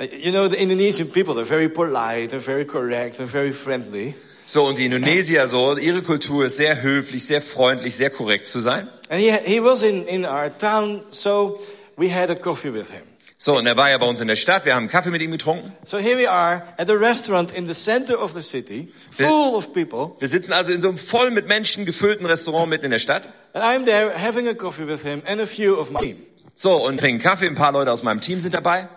[0.00, 4.14] Uh, You know, the Indonesian people, they're very polite, they're very correct, they're very friendly.
[4.46, 8.60] So, und die Indonesier so, ihre Kultur ist sehr höflich, sehr freundlich, sehr korrekt zu
[8.60, 8.88] sein.
[9.10, 11.60] And he, he was in, in our town, so
[11.98, 13.02] we had a coffee with him.
[13.36, 15.20] So, und er war ja bei uns in der Stadt, wir haben einen Kaffee mit
[15.20, 15.74] ihm getrunken.
[15.84, 19.74] So here we are at a restaurant in the center of the city, full of
[19.74, 20.16] people.
[20.20, 23.28] Wir sitzen also in so einem voll mit Menschen gefüllten Restaurant mitten in der Stadt.
[23.54, 26.16] And I'm there having a coffee with him and a few of my team.
[26.54, 28.88] So, und trinken Kaffee, ein paar Leute aus meinem Team sind dabei.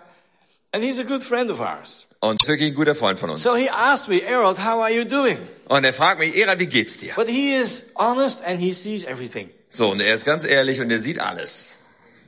[0.72, 2.06] And he's a good friend of ours.
[2.20, 3.42] Und ist wirklich ein guter Freund von uns.
[3.42, 5.38] So he asked me, Errol, how are you doing?
[5.68, 7.14] Und er fragt mich, Era, wie geht's dir?
[7.14, 9.50] But he is honest and he sees everything.
[9.68, 11.76] So, und er ist ganz ehrlich und er sieht alles.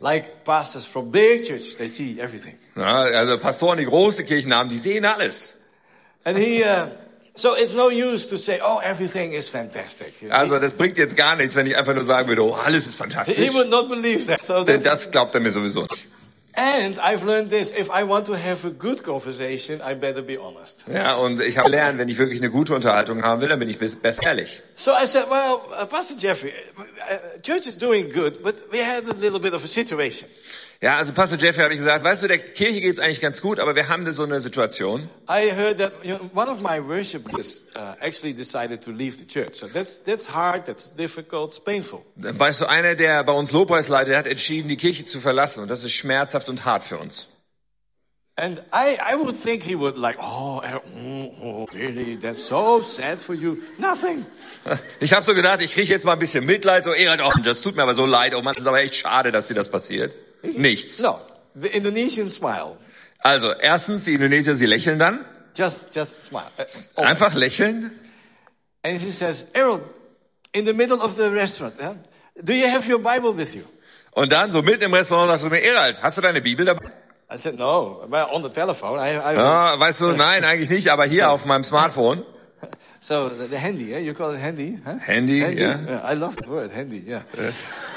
[0.01, 2.59] Like pastors from big churches, they see everything.
[2.77, 5.55] Ja, also Pastoren, die große Kirchen haben, die sehen alles.
[6.25, 6.89] And he, uh,
[7.37, 10.15] so it's no use to say, oh, everything is fantastic.
[10.31, 12.97] Also das bringt jetzt gar nichts, wenn ich einfach nur sagen würde, oh, alles ist
[12.97, 13.37] fantastisch.
[13.37, 14.43] he would not believe that.
[14.45, 16.07] So Denn das glaubt er mir sowieso nicht.
[16.57, 20.39] and I've learned this: if I want to have a good conversation, I better be
[20.39, 20.85] honest.
[20.87, 23.69] Ja, und ich habe gelernt, wenn ich wirklich eine gute Unterhaltung haben will, dann bin
[23.69, 24.63] ich bes- besser ehrlich.
[24.77, 29.09] So I said, well, uh, Pastor Jeffrey, uh, church is doing good, but we had
[29.09, 30.29] a little bit of a situation.
[30.85, 33.59] Ja, also Pastor Jeffrey habe ich gesagt, weißt du, der Kirche geht's eigentlich ganz gut,
[33.59, 35.09] aber wir haben da so eine Situation.
[35.27, 39.27] I heard that you know, one of my worshipers uh, actually decided to leave the
[39.27, 39.55] church.
[39.55, 42.05] So that's that's hard, that's difficult, it's painful.
[42.17, 45.71] Weißt du, einer, der bei uns Lobpreis leitet, hat entschieden, die Kirche zu verlassen und
[45.71, 47.29] das ist schmerzhaft und hart für uns.
[48.37, 52.19] And I, I would think he would like, oh, uh, oh, oh, really?
[52.19, 53.57] That's so sad for you.
[53.79, 54.27] Nothing.
[55.01, 57.63] Ich habe so gedacht, ich kriege jetzt mal ein bisschen Mitleid, so Erhard, oh, das
[57.63, 59.71] tut mir aber so leid, oh Mann, das ist aber echt schade, dass dir das
[59.71, 60.13] passiert.
[60.57, 61.01] Nichts.
[61.01, 61.21] No,
[61.55, 62.77] the Indonesian smile.
[63.19, 65.25] Also, erstens, die Indonesier, sie lächeln dann,
[65.57, 66.51] Just, just smile.
[66.97, 67.91] Uh, einfach lächeln.
[68.83, 69.81] And he says, Errol,
[70.53, 71.95] in the middle of the restaurant, huh?
[72.43, 73.65] do you have your Bible with you?
[74.15, 76.91] Und dann, so mitten im Restaurant, sagst du mir, Erhard, hast du deine Bibel dabei?
[77.33, 78.99] I said, no, well, on the telephone.
[78.99, 82.23] I, I, Ja, weißt du, nein, eigentlich nicht, aber hier auf meinem Smartphone.
[83.05, 83.99] So the, the handy, yeah?
[83.99, 84.97] you call it handy, huh?
[84.97, 86.01] Handy, yeah.
[86.03, 87.21] I love the word handy, yeah.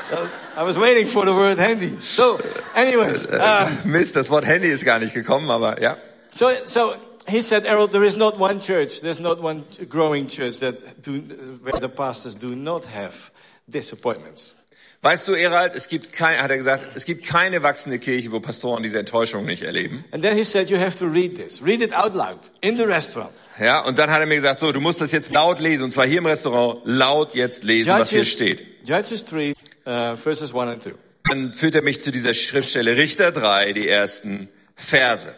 [0.10, 1.98] So I was waiting for the word handy.
[2.02, 2.38] So,
[2.76, 5.96] anyways, uh, Mist, das Wort Handy ist gar nicht gekommen, aber ja.
[6.36, 6.94] so so
[7.26, 11.22] he said, Errol, there is not one church, there's not one growing church that do
[11.62, 13.32] where the pastors do not have
[13.70, 14.57] disappointments.
[15.02, 18.40] Weißt du, Erhard, es gibt kein, hat er gesagt, es gibt keine wachsende Kirche, wo
[18.40, 20.04] Pastoren diese Enttäuschung nicht erleben.
[20.12, 22.84] And then he said, you have to read this, read it out loud in the
[22.84, 23.34] restaurant.
[23.60, 25.92] Ja, und dann hat er mir gesagt, so, du musst das jetzt laut lesen, und
[25.92, 28.64] zwar hier im Restaurant, laut jetzt lesen, was hier steht.
[28.86, 29.54] Judges 3,
[29.86, 30.92] uh, verses 1 and 2.
[31.30, 35.34] Dann führt er mich zu dieser Schriftstelle Richter 3, die ersten Verse.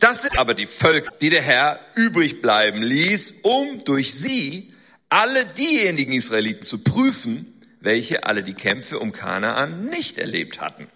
[0.00, 4.72] Das sind aber die Völker, die der Herr übrig bleiben ließ, um durch sie
[5.08, 10.88] alle diejenigen Israeliten zu prüfen, welche alle die Kämpfe um Kanaan nicht erlebt hatten.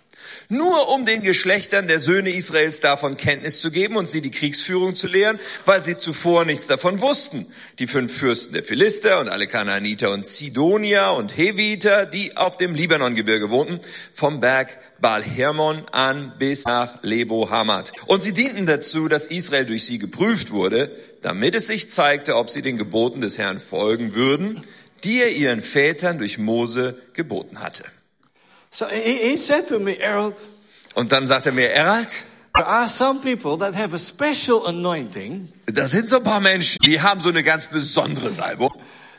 [0.49, 4.95] Nur um den Geschlechtern der Söhne Israels davon Kenntnis zu geben und sie die Kriegsführung
[4.95, 7.47] zu lehren, weil sie zuvor nichts davon wussten.
[7.79, 12.75] Die fünf Fürsten der Philister und alle Kanaaniter und Sidonier und Heviter, die auf dem
[12.75, 13.81] Libanongebirge wohnten,
[14.13, 17.93] vom Berg Baal Hermon an bis nach Lebo Hamad.
[18.07, 22.51] Und sie dienten dazu, dass Israel durch sie geprüft wurde, damit es sich zeigte, ob
[22.51, 24.63] sie den Geboten des Herrn folgen würden,
[25.05, 27.85] die er ihren Vätern durch Mose geboten hatte.
[28.71, 30.35] So he, he said to me, Errol,
[30.95, 32.09] Und dann sagt er mir, Erald,
[32.55, 36.79] there are some people that have a special anointing da sind so ein paar Menschen,
[36.85, 38.71] die haben so eine ganz besondere Salbung.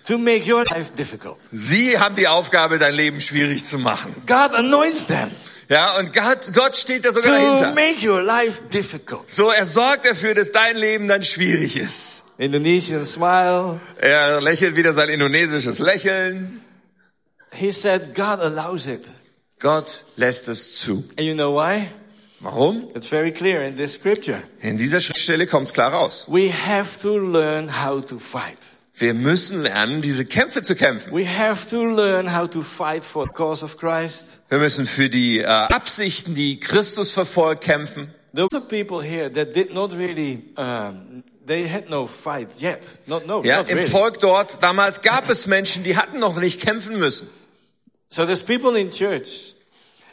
[0.06, 1.38] to make your life difficult.
[1.52, 4.14] Sie haben die Aufgabe, dein Leben schwierig zu machen.
[4.28, 5.32] God anoints them.
[5.70, 7.74] Ja, und Gott, Gott steht da sogar to dahinter.
[7.74, 9.32] make your life difficult.
[9.32, 12.23] So, er sorgt dafür, dass dein Leben dann schwierig ist.
[12.38, 13.80] Indonesian smile.
[14.00, 16.62] Er lächelt wieder sein indonesisches Lächeln.
[17.52, 19.12] He said God allows it.
[19.60, 21.04] Gott lässt es zu.
[21.18, 21.88] And you know why?
[22.40, 22.90] Warum?
[22.94, 24.44] It's very clear in this scripture.
[24.60, 26.26] In dieser Schriftstelle kommt es klar raus.
[26.28, 28.58] We have to learn how to fight.
[28.96, 31.14] Wir müssen lernen, diese Kämpfe zu kämpfen.
[31.14, 34.40] We have to learn how to fight for the cause of Christ.
[34.50, 38.14] Wir müssen für die äh, Absichten, die Christus verfolgt, kämpfen.
[38.36, 43.00] There were people here that did not really, um, they had no fight yet.
[43.06, 43.90] Not, no, Ja, not im really.
[43.90, 47.30] Volk dort damals gab es Menschen, die hatten noch nicht kämpfen müssen.
[48.10, 49.56] So there's people in church,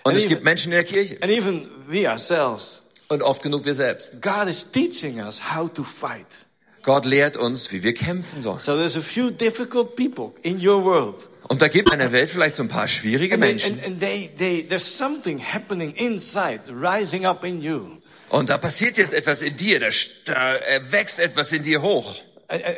[0.02, 1.18] Und And es even- gibt Menschen in der Kirche.
[1.20, 4.22] and even we ourselves, Und oft genug wir selbst.
[4.22, 6.46] God is teaching us how to fight.
[6.82, 8.58] Gott lehrt uns, wie wir kämpfen sollen.
[8.58, 11.28] So there's a few difficult people in your world.
[11.48, 13.72] Und da gibt in der Welt vielleicht so ein paar schwierige And, they, Menschen.
[13.78, 17.98] and, and they, they, there's something happening inside, rising up in you.
[18.30, 19.88] Und da passiert jetzt etwas in dir, da,
[20.26, 20.58] da
[20.92, 22.16] wächst etwas in dir hoch.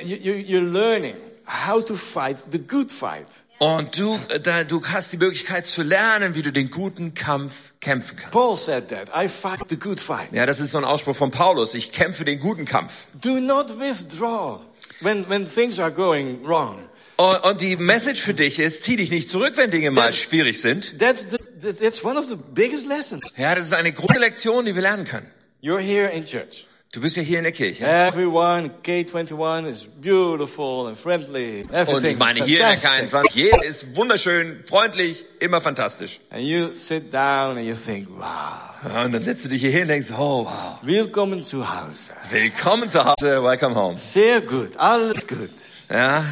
[0.04, 1.14] You, you're learning
[1.46, 3.26] how to fight the good fight.
[3.58, 7.72] Und du, äh, da, du hast die Möglichkeit zu lernen, wie du den guten Kampf
[7.80, 8.32] kämpfen kannst.
[8.32, 9.08] Paul said that.
[9.14, 10.32] I fight the good fight.
[10.32, 11.74] Ja, das ist so ein Ausspruch von Paulus.
[11.74, 13.06] Ich kämpfe den guten Kampf.
[13.20, 14.60] Do not withdraw
[15.00, 16.78] when, when things are going wrong.
[17.16, 20.16] Und, und die Message für dich ist, zieh dich nicht zurück, wenn Dinge mal Das-
[20.16, 20.98] schwierig sind.
[20.98, 21.28] That's,
[21.60, 23.22] the- that's one of the biggest lessons.
[23.36, 25.30] Ja, das ist eine große Lektion, die wir lernen können.
[25.64, 26.66] You're here in church.
[26.90, 27.86] Du bist ja hier in der Kirche.
[27.86, 31.60] Everyone, K21 is beautiful and friendly.
[31.72, 33.30] Everything Und ich meine, hier in der fantastic.
[33.30, 36.18] K21, jeder ist wunderschön, freundlich, immer fantastisch.
[36.30, 39.82] And you sit down and you think, wow, Und dann setzt du dich hier hin
[39.82, 42.10] und denkst, oh wow, willkommen zu Hause.
[42.30, 43.96] willkommen zu Hause, welcome home.
[43.98, 45.50] Sehr gut, alles gut.
[45.88, 46.24] Ja,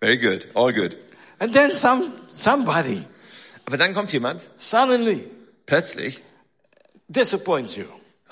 [0.00, 0.96] very good, all good.
[1.40, 3.02] And then some, somebody
[3.66, 5.28] Aber dann kommt jemand, suddenly
[5.66, 6.22] plötzlich,
[7.08, 7.84] disappoints you.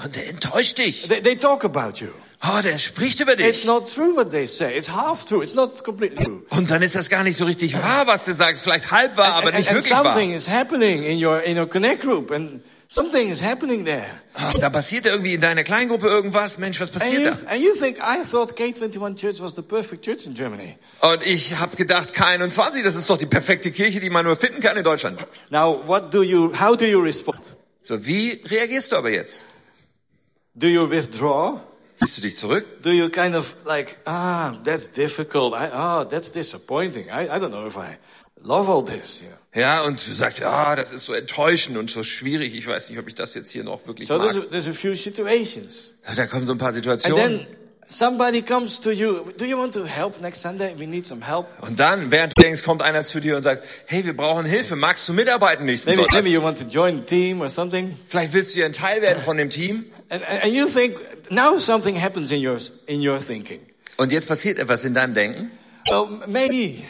[0.04, 1.08] Und der enttäuscht dich.
[1.08, 2.08] They, they talk about you.
[2.44, 3.64] Oh, der spricht über It's dich.
[3.66, 4.76] not true what they say.
[4.76, 5.44] It's half true.
[5.44, 6.42] It's not completely true.
[6.50, 8.62] Und dann ist das gar nicht so richtig wahr, was du sagst.
[8.64, 10.04] Vielleicht halb wahr, aber and, nicht and wirklich wahr.
[10.12, 14.06] something is happening in your in your connect group, and something is happening there.
[14.34, 16.58] Oh, Da passiert irgendwie in deiner Kleingruppe irgendwas.
[16.58, 17.48] Mensch, was And passiert you, da?
[17.52, 20.76] and you think I thought K21 Church was the perfect church in Germany.
[21.00, 24.60] Und ich habe gedacht, K21, das ist doch die perfekte Kirche, die man nur finden
[24.60, 25.20] kann in Deutschland.
[25.52, 26.50] Now, what do you?
[26.58, 27.54] How do you respond?
[27.82, 29.44] So, wie reagierst du aber jetzt?
[30.54, 31.60] Do you withdraw?
[31.96, 32.82] Ziehst du dich zurück?
[32.82, 35.54] Do you kind of like ah that's difficult?
[35.54, 37.06] I, ah that's disappointing.
[37.08, 37.96] I, I don't know if I
[38.42, 39.20] love all this.
[39.20, 39.60] Know?
[39.60, 42.54] Ja, und du sagst, ja, das ist so enttäuschend und so schwierig.
[42.56, 44.50] Ich weiß nicht, ob ich das jetzt hier noch wirklich So there's a, mag.
[44.50, 47.16] there's a few situations, Da kommen so ein paar and Situationen.
[47.38, 47.46] then
[47.88, 49.30] somebody comes to you.
[49.38, 50.74] Do you want to help next Sunday?
[50.76, 51.46] We need some help.
[51.60, 54.76] Und dann, während du denkst, kommt einer zu dir und sagt, hey, wir brauchen Hilfe.
[54.76, 56.22] Magst du mitarbeiten nächsten Maybe Sonntag?
[56.24, 57.96] maybe you want to join the team or something.
[58.08, 59.86] Vielleicht willst du ja ein Teil werden von dem Team.
[60.12, 63.60] And, you think now something happens in your in your thinking.
[63.96, 65.50] Und jetzt passiert etwas in deinem Denken.
[65.88, 66.84] Well, maybe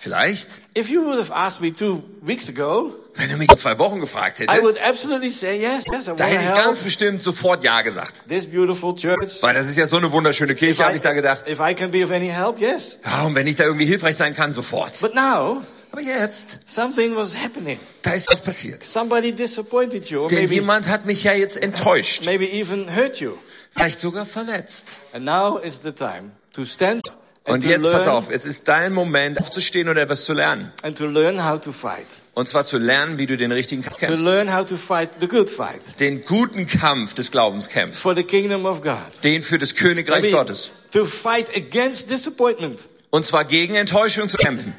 [0.00, 3.78] Vielleicht, if you would have asked me two weeks ago, wenn du mich vor zwei
[3.78, 7.20] Wochen gefragt I would hättest, absolutely say yes, yes, I da hätte ich ganz bestimmt
[7.22, 8.22] sofort Ja gesagt.
[8.28, 9.42] this beautiful church.
[9.42, 11.48] Weil das ist ja so eine wunderschöne Kirche, habe ich da gedacht.
[11.48, 12.98] if I can be of any help, yes.
[13.04, 15.00] Ja, und wenn ich da irgendwie hilfreich sein kann, sofort.
[15.00, 17.78] But now Aber jetzt, something was happening.
[18.02, 18.82] da ist was passiert.
[18.84, 22.24] Somebody disappointed you, or Denn maybe jemand hat mich ja jetzt enttäuscht.
[22.26, 23.32] maybe even hurt you.
[23.74, 24.98] Vielleicht sogar verletzt.
[25.12, 27.06] And now is the time to stand
[27.44, 30.72] and Und to jetzt pass auf, jetzt ist dein Moment aufzustehen und etwas zu lernen.
[30.82, 32.06] and to learn how to fight.
[32.34, 34.24] Und zwar zu lernen, wie du den richtigen Kampf To kämpfst.
[34.24, 38.00] learn how to fight the good fight Den guten Kampf des Glaubens kämpfst.
[38.00, 38.98] for the kingdom of God.
[39.24, 40.70] Den für das Königreich Maybe Gottes.
[40.92, 42.84] to fight against disappointment.
[43.10, 44.74] Und zwar gegen Enttäuschung zu kämpfen.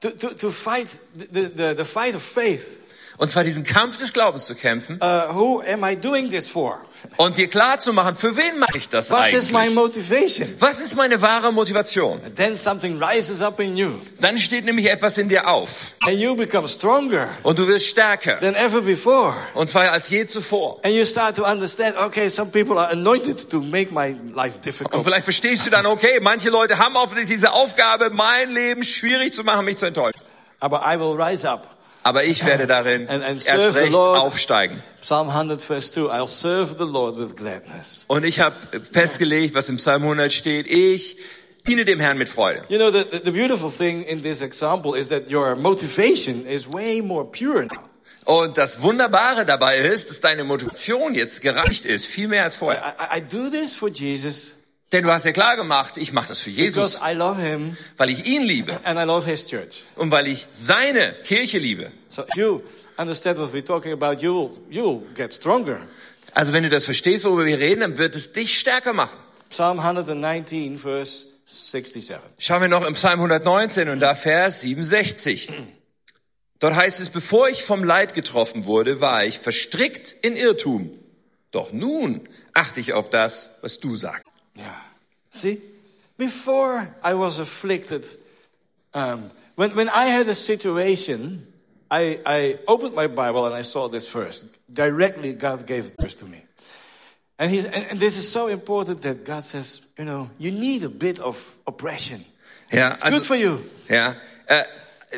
[0.00, 2.82] To, to, to fight the, the, the fight of faith.
[3.18, 5.00] Und zwar diesen Kampf des Glaubens zu kämpfen.
[5.00, 6.82] Uh, who am I doing this for?
[7.16, 9.74] Und dir klar zu machen, für wen mache ich das is my eigentlich?
[9.74, 10.54] motivation?
[10.58, 12.20] Was ist meine wahre Motivation?
[12.24, 13.92] And then something rises up in you.
[14.20, 15.92] Dann steht nämlich etwas in dir auf.
[16.02, 18.38] And you become stronger Und du wirst stärker.
[18.40, 19.34] than ever before.
[19.54, 20.80] Und zwar als je zuvor.
[20.82, 24.64] And you start to understand, okay, some people are anointed to make my life Und
[24.64, 25.04] difficult.
[25.04, 29.44] vielleicht verstehst du dann, okay, manche Leute haben offensichtlich diese Aufgabe, mein Leben schwierig zu
[29.44, 30.20] machen, mich zu enttäuschen.
[30.60, 31.75] Aber I will rise up.
[32.06, 34.20] Aber ich werde darin And- and erst recht Lord.
[34.20, 34.80] aufsteigen.
[35.02, 38.04] Psalm 100 verse 2, I'll serve the Lord with gladness.
[38.06, 38.54] Und ich habe
[38.92, 41.16] festgelegt, was im Psalm 100 steht, ich
[41.66, 42.62] diene dem Herrn mit Freude.
[42.68, 47.00] You know, the, the, beautiful thing in this example is that your motivation is way
[47.02, 47.82] more pure now.
[48.24, 52.96] Und das Wunderbare dabei ist, dass deine Motivation jetzt gereicht ist, viel mehr als vorher.
[53.12, 54.52] I- I do this for Jesus
[54.92, 58.10] Denn du hast ja klar gemacht, ich mache das für Jesus, I love him weil
[58.10, 59.82] ich ihn liebe and I love his church.
[59.96, 61.90] und weil ich seine Kirche liebe.
[62.08, 62.62] So if you
[62.96, 65.80] understand what we're talking about, you'll, you'll get stronger.
[66.34, 69.16] Also wenn du das verstehst, worüber wir reden, dann wird es dich stärker machen.
[69.50, 72.16] Psalm 119, verse 67.
[72.38, 75.52] Schauen wir noch im Psalm 119 und da Vers 67.
[76.58, 80.90] Dort heißt es, bevor ich vom Leid getroffen wurde, war ich verstrickt in Irrtum.
[81.50, 82.20] Doch nun
[82.54, 84.25] achte ich auf das, was du sagst.
[84.56, 84.74] Yeah.
[85.30, 85.58] See,
[86.18, 88.06] before I was afflicted,
[88.94, 91.46] um, when, when I had a situation,
[91.90, 94.44] I, I opened my Bible and I saw this verse.
[94.72, 96.42] Directly, God gave this to me.
[97.38, 100.82] And, he's, and, and this is so important that God says, you know, you need
[100.84, 102.24] a bit of oppression.
[102.72, 103.60] Ja, It's good for you.
[103.88, 104.16] Ja,
[104.46, 104.64] äh,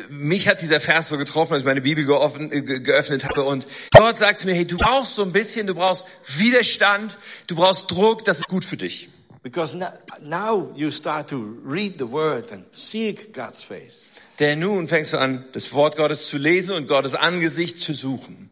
[0.09, 3.43] mich hat dieser Vers so getroffen, als ich meine Bibel geoffen, äh, ge- geöffnet habe
[3.43, 3.65] und
[3.97, 6.05] Gott sagt zu mir, hey, du brauchst so ein bisschen, du brauchst
[6.37, 9.09] Widerstand, du brauchst Druck, das ist gut für dich.
[9.41, 9.73] Because
[10.21, 14.11] now, you start to read the word and seek God's face.
[14.37, 18.49] Denn nun fängst du an, das Wort Gottes zu lesen und Gottes Angesicht zu suchen.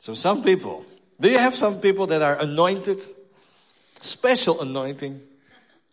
[0.00, 0.84] So some people,
[1.18, 3.02] do you have some people that are anointed?
[4.02, 5.20] Special anointing.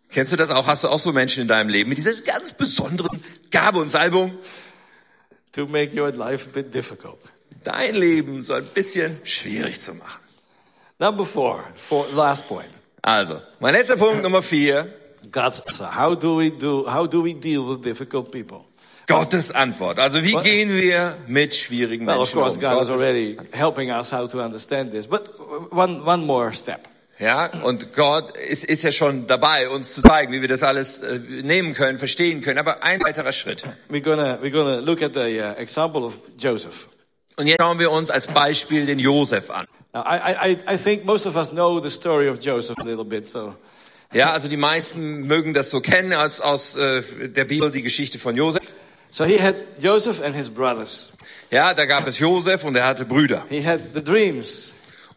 [0.09, 0.67] Kennst du das auch?
[0.67, 4.37] Hast du auch so Menschen in deinem Leben mit dieser ganz besonderen Gabe und Salbung?
[5.51, 7.19] to make your life a bit difficult.
[7.63, 10.21] Dein Leben so ein bisschen schwierig zu machen.
[10.99, 12.80] Number four, for last point.
[13.01, 14.87] Also, mein letzter Punkt, Nummer vier.
[15.31, 15.95] God's answer.
[15.95, 18.65] How do we do, how do we deal with difficult people?
[19.07, 19.99] Gottes Antwort.
[19.99, 20.43] Also wie What?
[20.43, 22.61] gehen wir mit schwierigen Well, of Menschen course, um?
[22.61, 25.07] God is Gottes- already helping us how to understand this.
[25.07, 25.29] But
[25.71, 26.87] one, one more step.
[27.19, 31.01] Ja, und Gott ist, ist ja schon dabei, uns zu zeigen, wie wir das alles
[31.01, 32.57] äh, nehmen können, verstehen können.
[32.57, 33.63] Aber ein weiterer Schritt.
[33.89, 36.87] We're gonna, we're gonna look at the uh, example of Joseph.
[37.35, 39.67] Und jetzt schauen wir uns als Beispiel den Josef an.
[39.93, 43.55] I, think most of us know the story of Joseph a little bit, so
[44.13, 48.19] Ja, also die meisten mögen das so kennen aus, aus äh, der Bibel, die Geschichte
[48.19, 48.61] von Josef.
[49.09, 51.11] So he had Joseph and his brothers.
[51.49, 53.45] Ja, da gab es Josef und er hatte Brüder.
[53.49, 54.71] He had the dreams.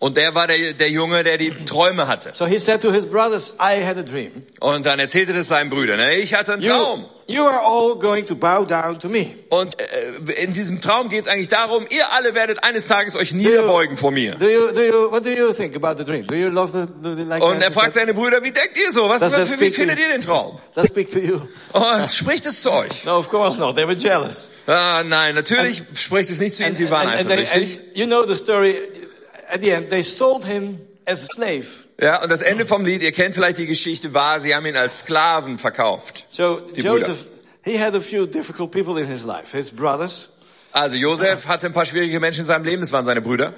[0.05, 2.33] Und der war der, der Junge, der die Träume hatte.
[2.35, 4.43] So he said to his brothers, I had a dream.
[4.61, 5.99] Und dann erzählte das seinen Brüdern.
[6.21, 7.07] Ich hatte einen You, Traum.
[7.27, 9.31] you are all going to bow down to me.
[9.49, 13.33] Und äh, in diesem Traum geht es eigentlich darum, ihr alle werdet eines Tages euch
[13.33, 14.35] niederbeugen vor mir.
[14.35, 16.27] Do you, do you, what do you think about the dream?
[16.27, 18.93] Do you love the, do you like Und er fragt seine Brüder, wie denkt ihr
[18.93, 19.09] so?
[19.09, 20.59] Was, ist wie findet ihr den Traum?
[20.75, 21.41] Let's speak to you.
[21.73, 23.07] Und spricht es zu euch?
[23.07, 23.75] No, of course not.
[23.75, 24.51] They were jealous.
[24.67, 27.79] Ah, nein, natürlich spricht es nicht zu ihnen, sie waren and, they, eifersüchtig.
[27.79, 28.77] and you know the story.
[29.55, 31.67] At the end, they sold him as a slave.
[32.01, 34.77] Ja, und das Ende vom Lied, ihr kennt vielleicht die Geschichte, war, sie haben ihn
[34.77, 36.27] als Sklaven verkauft.
[36.31, 37.27] So Joseph,
[37.63, 39.57] he had a few difficult people in his life.
[39.57, 40.31] His brothers.
[40.73, 43.55] Also Josef hatte ein paar schwierige Menschen in seinem Leben, das waren seine Brüder.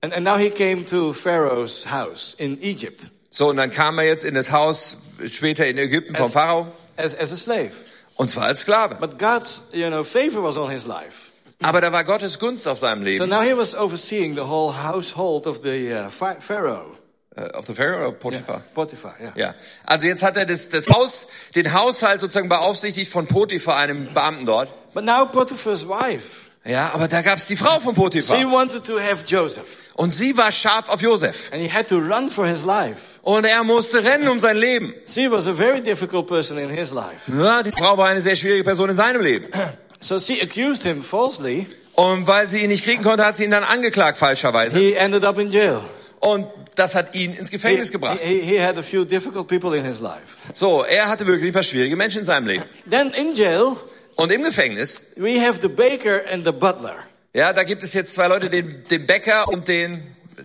[0.00, 4.04] And, and now he came to Pharaoh's house in Egypt So, und dann kam er
[4.04, 7.72] jetzt in das Haus später in Ägypten vom Es- Pharao, as, as a slave.
[8.14, 8.96] und zwar als Sklave.
[9.00, 11.31] But God's, you know, favor was on his life.
[11.62, 13.28] Aber da war Gottes Gunst auf seinem So Leben.
[13.30, 16.96] now he was overseeing the whole household of the uh, Pha- Pharaoh.
[17.34, 18.60] Äh, Auf der Pharaoh oder Potiphar?
[18.74, 19.32] Potiphar, yeah.
[19.36, 19.54] Ja.
[19.86, 24.44] Also jetzt hat er das, das Haus, den Haushalt sozusagen beaufsichtigt von Potiphar, einem Beamten
[24.44, 24.68] dort.
[24.92, 28.52] But now Potiphar's wife, Ja, aber da gab's die Frau von she Potiphar.
[28.52, 29.64] wanted to have Joseph.
[29.94, 31.50] Und sie war scharf auf Josef.
[31.52, 33.18] And he had to run for his life.
[33.22, 34.94] Und er musste rennen um sein Leben.
[35.06, 37.30] She was a very difficult person in his life.
[37.34, 39.48] Ja, die Frau war eine sehr schwierige Person in seinem Leben.
[40.02, 41.66] So she accused him falsely.
[41.94, 44.78] Und weil sie ihn nicht kriegen konnte, hat sie ihn dann angeklagt falscherweise.
[44.78, 45.80] He ended up in jail.
[46.20, 48.18] Und das hat ihn ins He, Gefängnis gebracht.
[48.22, 50.36] he, he had a few difficult people in his life.
[50.54, 52.64] So, er hatte wirklich ein paar schwierige Menschen in seinem Leben.
[52.88, 53.76] Then in jail,
[54.16, 57.04] Und im Gefängnis, we have the baker and the butler.
[57.34, 60.02] ja, da gibt es jetzt zwei Leute, den, den Bäcker und den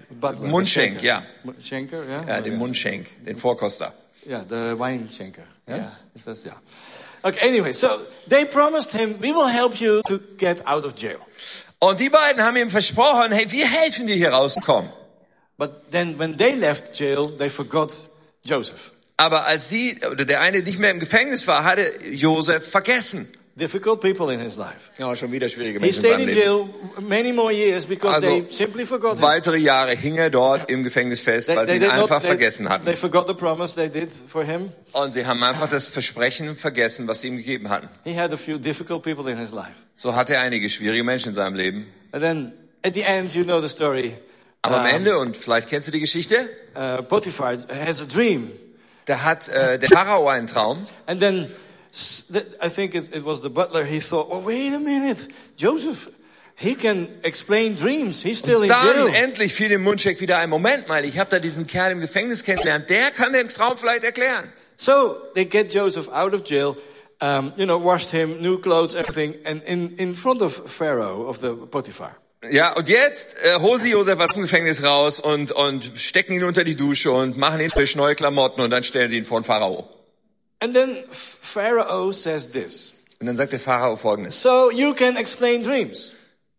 [0.10, 1.24] Butler, Mundschenk, ja.
[1.62, 2.06] schenker.
[2.06, 2.26] Yeah?
[2.28, 3.94] Ja, den Mundschenk, den Vorkoster.
[4.28, 5.44] Yeah, the wine schenker.
[5.70, 6.56] Yeah, Is that, yeah.
[7.28, 11.20] Okay, anyway, so they promised him, we will help you to get out of jail.
[11.80, 14.90] Und die beiden haben ihm versprochen, hey, wir helfen dir hier rauskommen.
[15.58, 17.94] But then when they left jail, they forgot
[18.46, 18.92] Joseph.
[19.18, 23.28] Aber als sie, oder der eine nicht mehr im Gefängnis war, hatte Josef vergessen.
[23.58, 24.92] Difficult people in his life.
[25.00, 26.40] Ja, schon wieder schwierige He Menschen in stayed seinem in Leben.
[27.00, 29.22] jail many more years because Also, they simply forgot him.
[29.24, 32.86] Weitere Jahre hing er dort im Gefängnis fest, weil sie ihn einfach they- vergessen hatten.
[32.86, 34.70] They forgot the promise they did for him.
[34.92, 37.90] Und sie haben einfach das Versprechen vergessen, was sie ihm gegeben hatten.
[38.04, 39.74] He had a few difficult people in his life.
[39.96, 41.88] So hatte er einige schwierige Menschen in seinem Leben.
[42.12, 42.54] And then
[42.84, 44.14] at the end, you know the story.
[44.62, 48.52] Aber am Ende, und vielleicht kennst du die Geschichte, Uh, Potiphar has a dream.
[49.06, 50.86] da hat äh, der Pharao einen Traum.
[51.08, 51.50] And then
[52.62, 53.84] I think it, it was the butler.
[53.84, 55.28] He thought, oh, wait a minute.
[55.56, 56.10] Joseph,
[56.56, 58.22] he can explain dreams.
[58.24, 59.14] He's still in Dann jail.
[59.14, 61.06] endlich fiel dem Mundcheck wieder ein Moment mal.
[61.06, 62.90] Ich habe da diesen Kerl im Gefängnis kennengelernt.
[62.90, 64.52] Der kann den Traum vielleicht erklären.
[64.78, 66.76] So they get Joseph out of jail,
[67.20, 71.40] um, you know, washed him, new clothes, everything, and in, in front of Pharaoh, of
[71.42, 72.16] the Potiphar.
[72.52, 76.44] Ja, und jetzt äh, holen sie Josef aus dem Gefängnis raus und, und stecken ihn
[76.44, 79.42] unter die Dusche und machen ihn frisch neue Klamotten und dann stellen sie ihn vor
[79.42, 79.90] den Pharao.
[80.60, 81.04] And then
[81.58, 82.94] Pharaoh says this.
[83.20, 84.40] Und dann sagt der Pharao folgendes.
[84.42, 86.14] So you can explain dreams.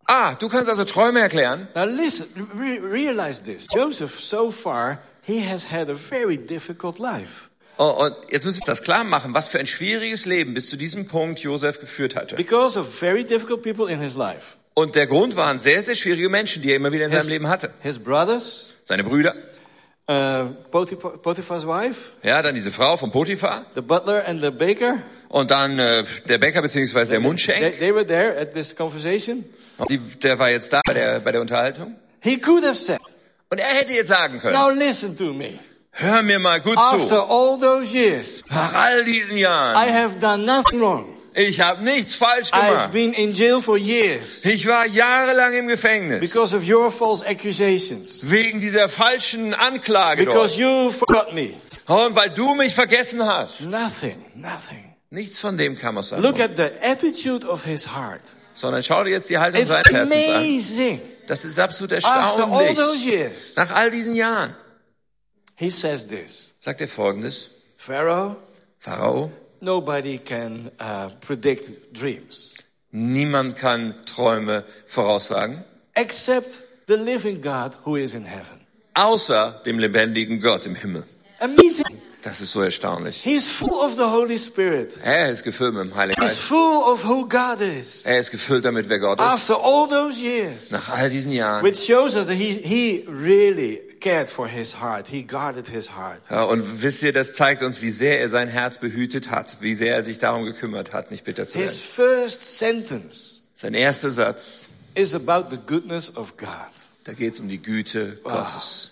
[0.07, 1.68] Ah, du kannst also Träume erklären?
[1.74, 2.26] Now listen,
[2.59, 3.68] re- realize this.
[3.72, 7.49] Joseph, so far, he has had a very difficult life.
[7.76, 10.76] Oh, und jetzt müssen wir das klar machen, was für ein schwieriges Leben bis zu
[10.76, 12.34] diesem Punkt Josef geführt hatte.
[12.34, 14.57] Because of very difficult people in his life.
[14.74, 17.49] Und der Grund waren sehr, sehr schwierige Menschen, die er immer wieder in seinem Leben
[17.49, 17.70] hatte.
[17.82, 19.34] His brothers, Seine Brüder,
[20.09, 24.98] uh, Potiphar, Potiphar's wife, ja, dann diese Frau von Potiphar the butler and the baker.
[25.28, 27.78] und dann äh, der Bäcker beziehungsweise der They, Mundschenk.
[27.78, 29.44] they were there at this conversation.
[29.88, 31.94] Die, der war jetzt da bei der, bei der Unterhaltung.
[32.20, 32.98] He could have said,
[33.50, 35.50] Und er hätte jetzt sagen können, now listen to me.
[35.92, 37.22] hör mir mal gut After zu.
[37.28, 41.06] all those years, Nach all diesen I Jahren, have done nothing wrong.
[41.39, 42.93] Ich habe nichts falsch I've gemacht.
[42.93, 46.20] been in jail for years Ich war jahrelang im Gefängnis.
[46.20, 48.28] because of your false accusations.
[48.30, 50.84] Wegen dieser falschen Anklage Because dort.
[50.86, 51.55] you forgot me.
[51.86, 53.70] Und weil du mich vergessen hast.
[53.70, 54.84] Nothing, nothing.
[55.11, 58.20] Nichts von dem kam aus seinem Look at the attitude of his heart.
[58.55, 60.34] Sondern schau dir jetzt die Haltung It's seines Herzens an.
[60.34, 61.01] amazing.
[61.28, 62.76] Das ist absolut After all erstaunlich.
[62.78, 64.55] those years, Nach all diesen Jahren
[65.57, 66.53] he says this.
[66.61, 67.51] sagt er folgendes.
[67.76, 68.36] Pharaoh,
[68.78, 69.30] Pharao,
[69.61, 72.54] nobody can uh, predict dreams
[72.90, 76.56] niemand kann Träume voraussagen, except
[76.86, 78.61] the living God who is in heaven.
[78.94, 81.04] außer dem lebendigen Gott im Himmel.
[81.40, 82.00] Amazing.
[82.22, 83.22] Das ist so erstaunlich.
[83.22, 84.98] He's full of the Holy Spirit.
[85.04, 86.38] Er ist gefüllt mit dem Heiligen Geist.
[86.38, 88.02] full of who God is.
[88.04, 89.24] Er ist gefüllt damit, wer Gott ist.
[89.24, 91.62] After all those years, Nach all diesen Jahren.
[91.64, 95.09] which shows us that he, he really cared for his heart.
[95.09, 96.20] He guarded his heart.
[96.30, 99.74] Ja, und wisst ihr, das zeigt uns, wie sehr er sein Herz behütet hat, wie
[99.74, 102.28] sehr er sich darum gekümmert hat, nicht bitter zu His werden.
[102.28, 106.49] first sentence Sein erster Satz, is about the goodness of God.
[107.05, 108.90] da geht es um die Güte Gottes.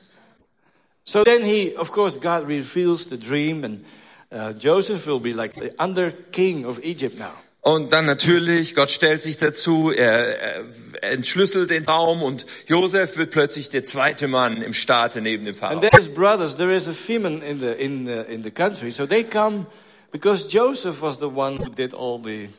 [1.05, 3.85] So then he, of course, God reveals the dream and
[4.33, 7.33] uh, Joseph will be like the under king of Egypt now.
[7.67, 10.65] Und dann natürlich, Gott stellt sich dazu, er, er
[11.03, 15.81] entschlüsselt den Traum und Josef wird plötzlich der zweite Mann im Staate neben dem Pharao.
[15.81, 18.93] then his brothers, there is a famine in the, in the, in the country.
[18.93, 19.67] So they come
[20.13, 22.51] because Joseph was the one who did all the,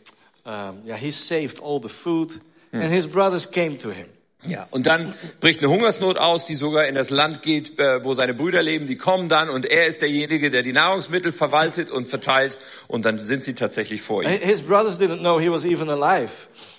[0.46, 2.42] um, yeah, he saved all the food
[2.74, 4.10] and his brothers came to him.
[4.48, 8.14] Ja, und dann bricht eine Hungersnot aus, die sogar in das Land geht, äh, wo
[8.14, 8.88] seine Brüder leben.
[8.88, 13.24] Die kommen dann und er ist derjenige, der die Nahrungsmittel verwaltet und verteilt und dann
[13.24, 14.30] sind sie tatsächlich vor ihm.
[14.30, 16.32] His brothers didn't know he was even alive.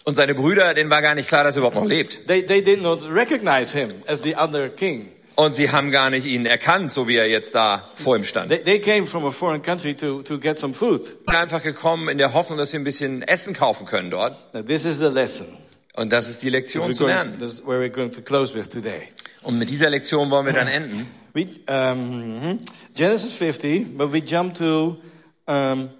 [0.04, 2.26] Und seine Brüder, denen war gar nicht klar, dass er überhaupt noch lebt.
[2.26, 5.08] They, they did not recognize him as the other king.
[5.34, 8.48] Und sie haben gar nicht ihn erkannt, so wie er jetzt da vor ihm stand.
[8.48, 11.04] They, they came from a foreign country to, to get some food.
[11.04, 14.36] Sie sind einfach gekommen in der Hoffnung, dass sie ein bisschen Essen kaufen können dort.
[14.52, 15.46] Now, this is the lesson.
[15.94, 17.38] Und das ist die Lektion zu lernen.
[17.38, 19.08] this is where we're going to close with today.
[19.42, 21.06] Und mit dieser Lektion wollen wir dann enden.
[21.34, 22.58] We, um, mhm.
[22.94, 25.00] Genesis 50, but we jump to
[25.46, 25.90] um,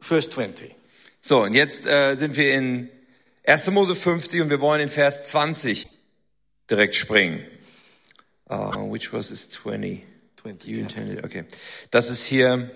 [0.00, 0.74] verse 20.
[1.20, 2.88] So, und jetzt äh, sind wir in
[3.44, 3.70] 1.
[3.70, 5.88] Mose 50 und wir wollen in Vers 20
[6.68, 7.44] direkt springen.
[8.48, 10.04] Uh, which was this 20?
[10.36, 10.82] 20, You yeah.
[10.82, 11.44] intended, okay.
[11.90, 12.70] Das ist hier.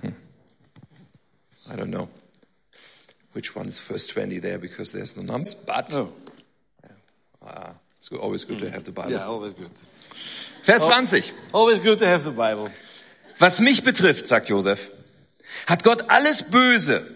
[0.00, 0.14] Hm.
[1.68, 2.08] I don't know.
[3.34, 6.12] Which one is verse 20 there because there's no numbers, but Oh,
[7.42, 9.12] ah, it's always good to have the Bible.
[9.12, 9.70] yeah, always good.
[10.64, 11.32] Vers 20.
[11.52, 12.70] Always good to have the Bible.
[13.38, 14.90] Was mich betrifft, sagt Josef,
[15.66, 17.06] hat Gott alles Böse,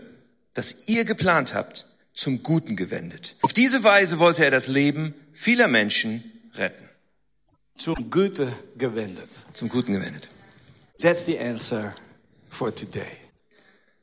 [0.54, 3.36] das ihr geplant habt, zum Guten gewendet.
[3.42, 6.88] Auf diese Weise wollte er das Leben vieler Menschen retten.
[7.76, 9.28] Zum Gute gewendet.
[9.52, 10.28] Zum Guten gewendet.
[10.98, 11.94] That's the answer
[12.48, 13.18] for today.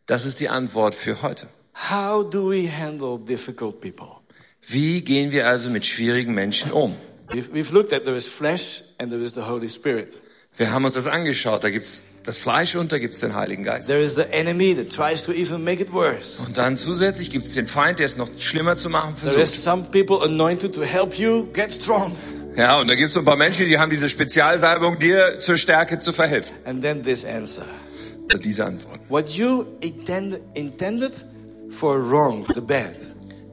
[0.06, 1.48] Das ist die Antwort für heute.
[1.74, 4.22] How do we handle difficult people?
[4.68, 6.96] Wie gehen wir also mit schwierigen Menschen um?
[7.30, 10.22] We've, we've looked at there is flesh and there is the Holy Spirit.
[10.56, 11.64] Wir haben uns das angeschaut.
[11.64, 13.88] Da gibt's das Fleisch und da gibt's den Heiligen Geist.
[13.88, 16.44] There is the enemy that tries to even make it worse.
[16.46, 19.64] Und dann zusätzlich gibt's den Feind, der es noch schlimmer zu machen There is versucht.
[19.64, 22.16] some people anointed to help you get strong.
[22.56, 25.98] Ja, und da gibt's so ein paar Menschen, die haben diese Spezialsalbung, dir zur Stärke
[25.98, 26.56] zu verhelfen.
[26.66, 27.66] And then this answer.
[28.32, 29.00] Und diese Antwort.
[29.10, 31.14] What you intend, intended
[31.74, 32.96] for wrong, for the bad.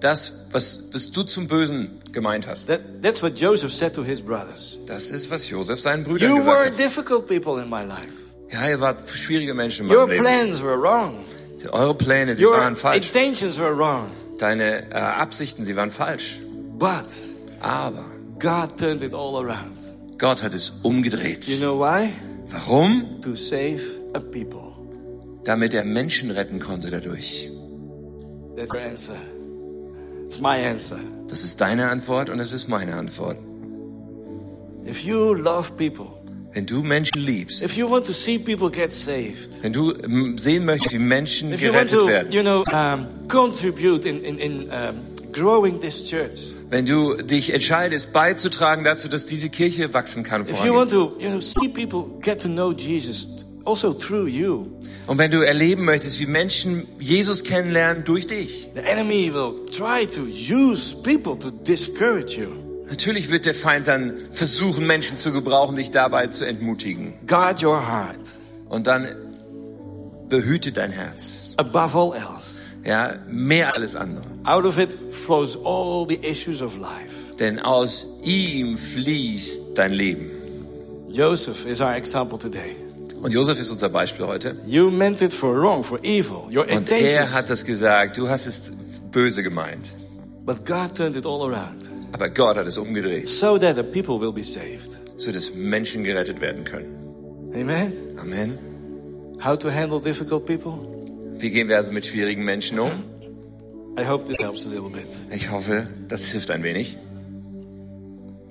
[0.00, 4.20] Das, was, was du zum Bösen gemeint hast, That, that's what Joseph said to his
[4.22, 4.78] brothers.
[4.86, 6.78] das ist, was Josef seinen Brüdern You gesagt were hat.
[6.78, 8.30] difficult people in my life.
[8.50, 10.24] Ja, ihr wart schwierige Menschen in Your meinem Leben.
[10.24, 11.16] plans were wrong.
[11.72, 13.06] Eure Pläne, sie Your waren falsch.
[13.06, 14.06] intentions were wrong.
[14.38, 16.38] Deine äh, Absichten, sie waren falsch.
[16.78, 17.06] But
[17.60, 18.02] Aber
[18.38, 19.76] God turned it all around.
[20.18, 21.46] Gott hat es umgedreht.
[21.46, 22.10] You know why?
[22.48, 23.20] Warum?
[23.22, 23.82] To save
[24.14, 24.72] a people.
[25.44, 27.50] Damit er Menschen retten konnte dadurch.
[28.57, 29.16] That's your answer.
[30.26, 30.98] It's my answer.
[31.28, 33.38] Das ist deine Antwort und das ist meine Antwort.
[34.86, 36.07] If you love people,
[36.53, 40.36] Wenn du Menschen liebst, if you want to see people get saved, wenn du ähm,
[40.36, 44.20] sehen möchtest, wie Menschen if you want gerettet to, werden, you know, um, contribute in
[44.20, 44.96] in, in um,
[45.32, 50.64] growing this church, wenn du dich entscheidest, beizutragen dazu, dass diese Kirche wachsen kann if
[50.64, 53.28] you want to, you know, see people get to know Jesus,
[53.64, 54.66] also through you,
[55.06, 60.06] Und wenn du erleben möchtest, wie Menschen Jesus kennenlernen durch dich, the enemy will try
[60.06, 62.48] to use people to discourage you.
[62.88, 67.14] natürlich wird der Feind dann versuchen, Menschen zu gebrauchen, dich dabei zu entmutigen.
[67.26, 68.18] Guard your heart
[68.68, 69.08] Und dann
[70.28, 71.54] behüte dein Herz.
[71.56, 72.64] above all else.
[72.84, 74.24] Ja, mehr alles andere.
[74.44, 77.14] Out of it flows all the issues of life.
[77.38, 80.30] Denn aus ihm fließt dein Leben.
[81.11, 82.76] Joseph is our example today.
[83.22, 84.56] Und Josef ist unser Beispiel heute.
[84.66, 86.48] You meant it for wrong, for evil.
[86.50, 88.72] Your Und er hat das gesagt, du hast es
[89.10, 89.92] böse gemeint.
[90.46, 94.18] But God turned it all around Aber Gott hat es umgedreht, so that the people
[94.18, 94.88] will be saved.
[95.16, 96.96] so dass Menschen gerettet werden können.
[97.54, 97.92] Amen.
[98.18, 98.58] Amen.
[99.44, 100.72] How to handle difficult people?
[101.38, 102.90] Wie gehen wir also mit schwierigen Menschen um?
[103.98, 105.08] I hope this helps a little bit.
[105.30, 106.96] Ich hoffe, das hilft ein wenig.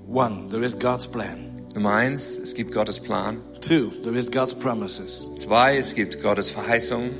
[0.08, 1.49] One, there is God's plan.
[1.74, 3.38] Nummer eins, es gibt Gottes Plan.
[3.60, 5.30] Two, there is God's promises.
[5.38, 7.10] Zwei, es gibt Gottes Verheißung.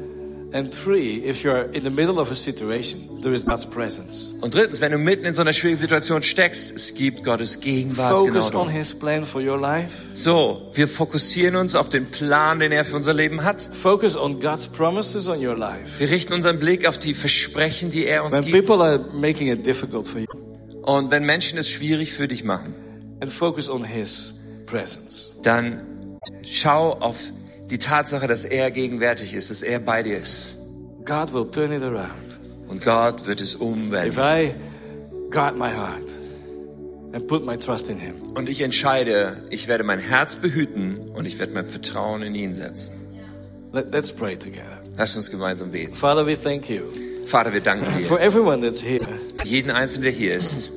[0.52, 4.34] And three, if you're in the middle of a situation, there is God's presence.
[4.40, 8.10] Und drittens, wenn du mitten in so einer schwierigen Situation steckst, es gibt Gottes Gegenwart
[8.10, 8.70] genau Focus on dort.
[8.72, 9.90] His plan for your life.
[10.14, 13.62] So, wir fokussieren uns auf den Plan, den er für unser Leben hat.
[13.72, 16.00] Focus on God's promises on your life.
[16.00, 18.66] Wir richten unseren Blick auf die Versprechen, die er uns When gibt.
[18.66, 20.26] people are making it difficult for you,
[20.82, 22.74] Und wenn Menschen es schwierig für dich machen,
[23.20, 24.34] and focus on His.
[25.42, 25.80] Dann
[26.42, 27.16] schau auf
[27.70, 30.58] die Tatsache, dass er gegenwärtig ist, dass er bei dir ist.
[31.04, 32.40] God will turn it around.
[32.68, 34.18] Und Gott wird es If umwenden.
[34.18, 34.52] I
[35.30, 36.08] guard my heart
[37.12, 41.24] and put my trust in Him, Und ich entscheide, ich werde mein Herz behüten und
[41.26, 42.94] ich werde mein Vertrauen in ihn setzen.
[43.72, 44.80] let, let's pray together.
[44.96, 45.94] Lass uns gemeinsam beten.
[45.94, 46.82] Father, we thank you
[47.26, 48.24] Vater, wir danken for dir.
[48.24, 49.06] everyone that's here.
[49.44, 50.70] Jeden Einzelnen, der hier ist.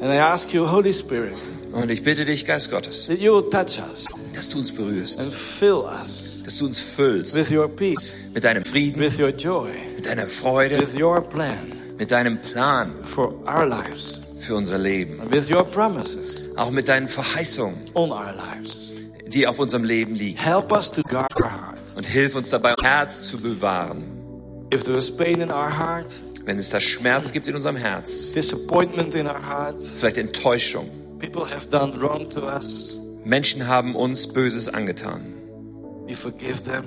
[0.00, 3.48] And I ask you, Holy Spirit, Und ich bitte dich, Geist Gottes, that you will
[3.50, 7.68] touch us dass du uns berührst, and fill us dass du uns füllst with your
[7.68, 12.38] peace, mit deinem Frieden, with your joy, mit deiner Freude, with your plan mit deinem
[12.40, 15.20] Plan for our lives, für unser Leben.
[15.20, 18.90] and with your promises Auch mit deinen Verheißungen, on our lives.
[19.26, 20.38] die auf unserem Leben liegen.
[20.38, 21.78] Help us to guard our heart.
[21.96, 24.02] Und hilf uns dabei, unser Herz zu bewahren.
[24.72, 26.08] If there is pain in our heart,
[26.44, 30.90] Wenn es da Schmerz gibt in unserem Herz, disappointment in our hearts, vielleicht Enttäuschung.
[31.22, 35.22] People have done wrong to us, Menschen haben uns Böses angetan.
[36.06, 36.84] we forgive them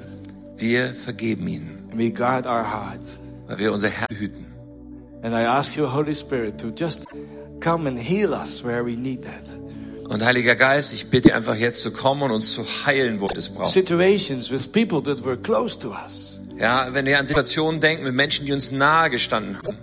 [0.57, 3.19] Wir vergeben ihnen, and we guard our hearts.
[3.47, 4.45] weil wir unser Herz behüten.
[5.23, 7.05] And I ask you, Holy Spirit, to just
[7.61, 9.49] come and heal us where we need that.
[10.07, 13.37] Und Heiliger Geist, ich bitte einfach jetzt zu kommen und uns zu heilen, wo wir
[13.37, 13.71] es brauchen.
[13.71, 16.39] Situations with people that were close to us.
[16.59, 19.77] Ja, wenn wir an Situationen denken mit Menschen, die uns nahe gestanden haben,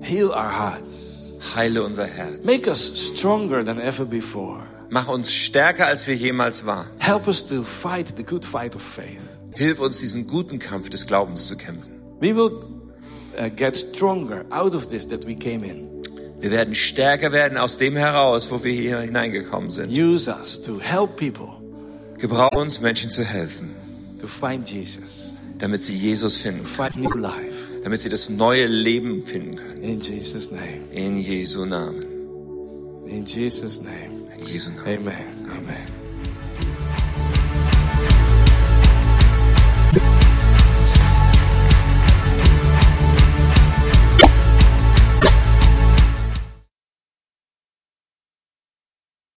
[0.00, 1.21] Heal our hearts.
[1.54, 2.46] Heile unser Herz.
[2.46, 4.64] Make us stronger than ever before.
[4.90, 6.86] Mach uns stärker, als wir jemals waren.
[6.98, 9.38] Help us to fight the good fight of faith.
[9.54, 12.00] Hilf uns, diesen guten Kampf des Glaubens zu kämpfen.
[12.20, 12.64] We will
[13.38, 15.88] uh, get stronger out of this that we came in.
[16.40, 19.90] Wir werden stärker werden aus dem heraus, wo wir hier hineingekommen sind.
[19.90, 21.62] Use us to help people
[22.22, 23.74] Gebrauche uns, Menschen zu helfen,
[24.20, 27.61] to find Jesus, damit sie Jesus finden, find new life.
[27.82, 29.82] Damit sie das neue Leben finden können.
[29.82, 30.82] In Jesus' name.
[30.92, 32.06] In Jesu Namen.
[33.06, 34.28] In Jesus' name.
[34.38, 34.86] In Jesu Namen.
[34.86, 35.50] Amen.
[35.50, 36.01] Amen.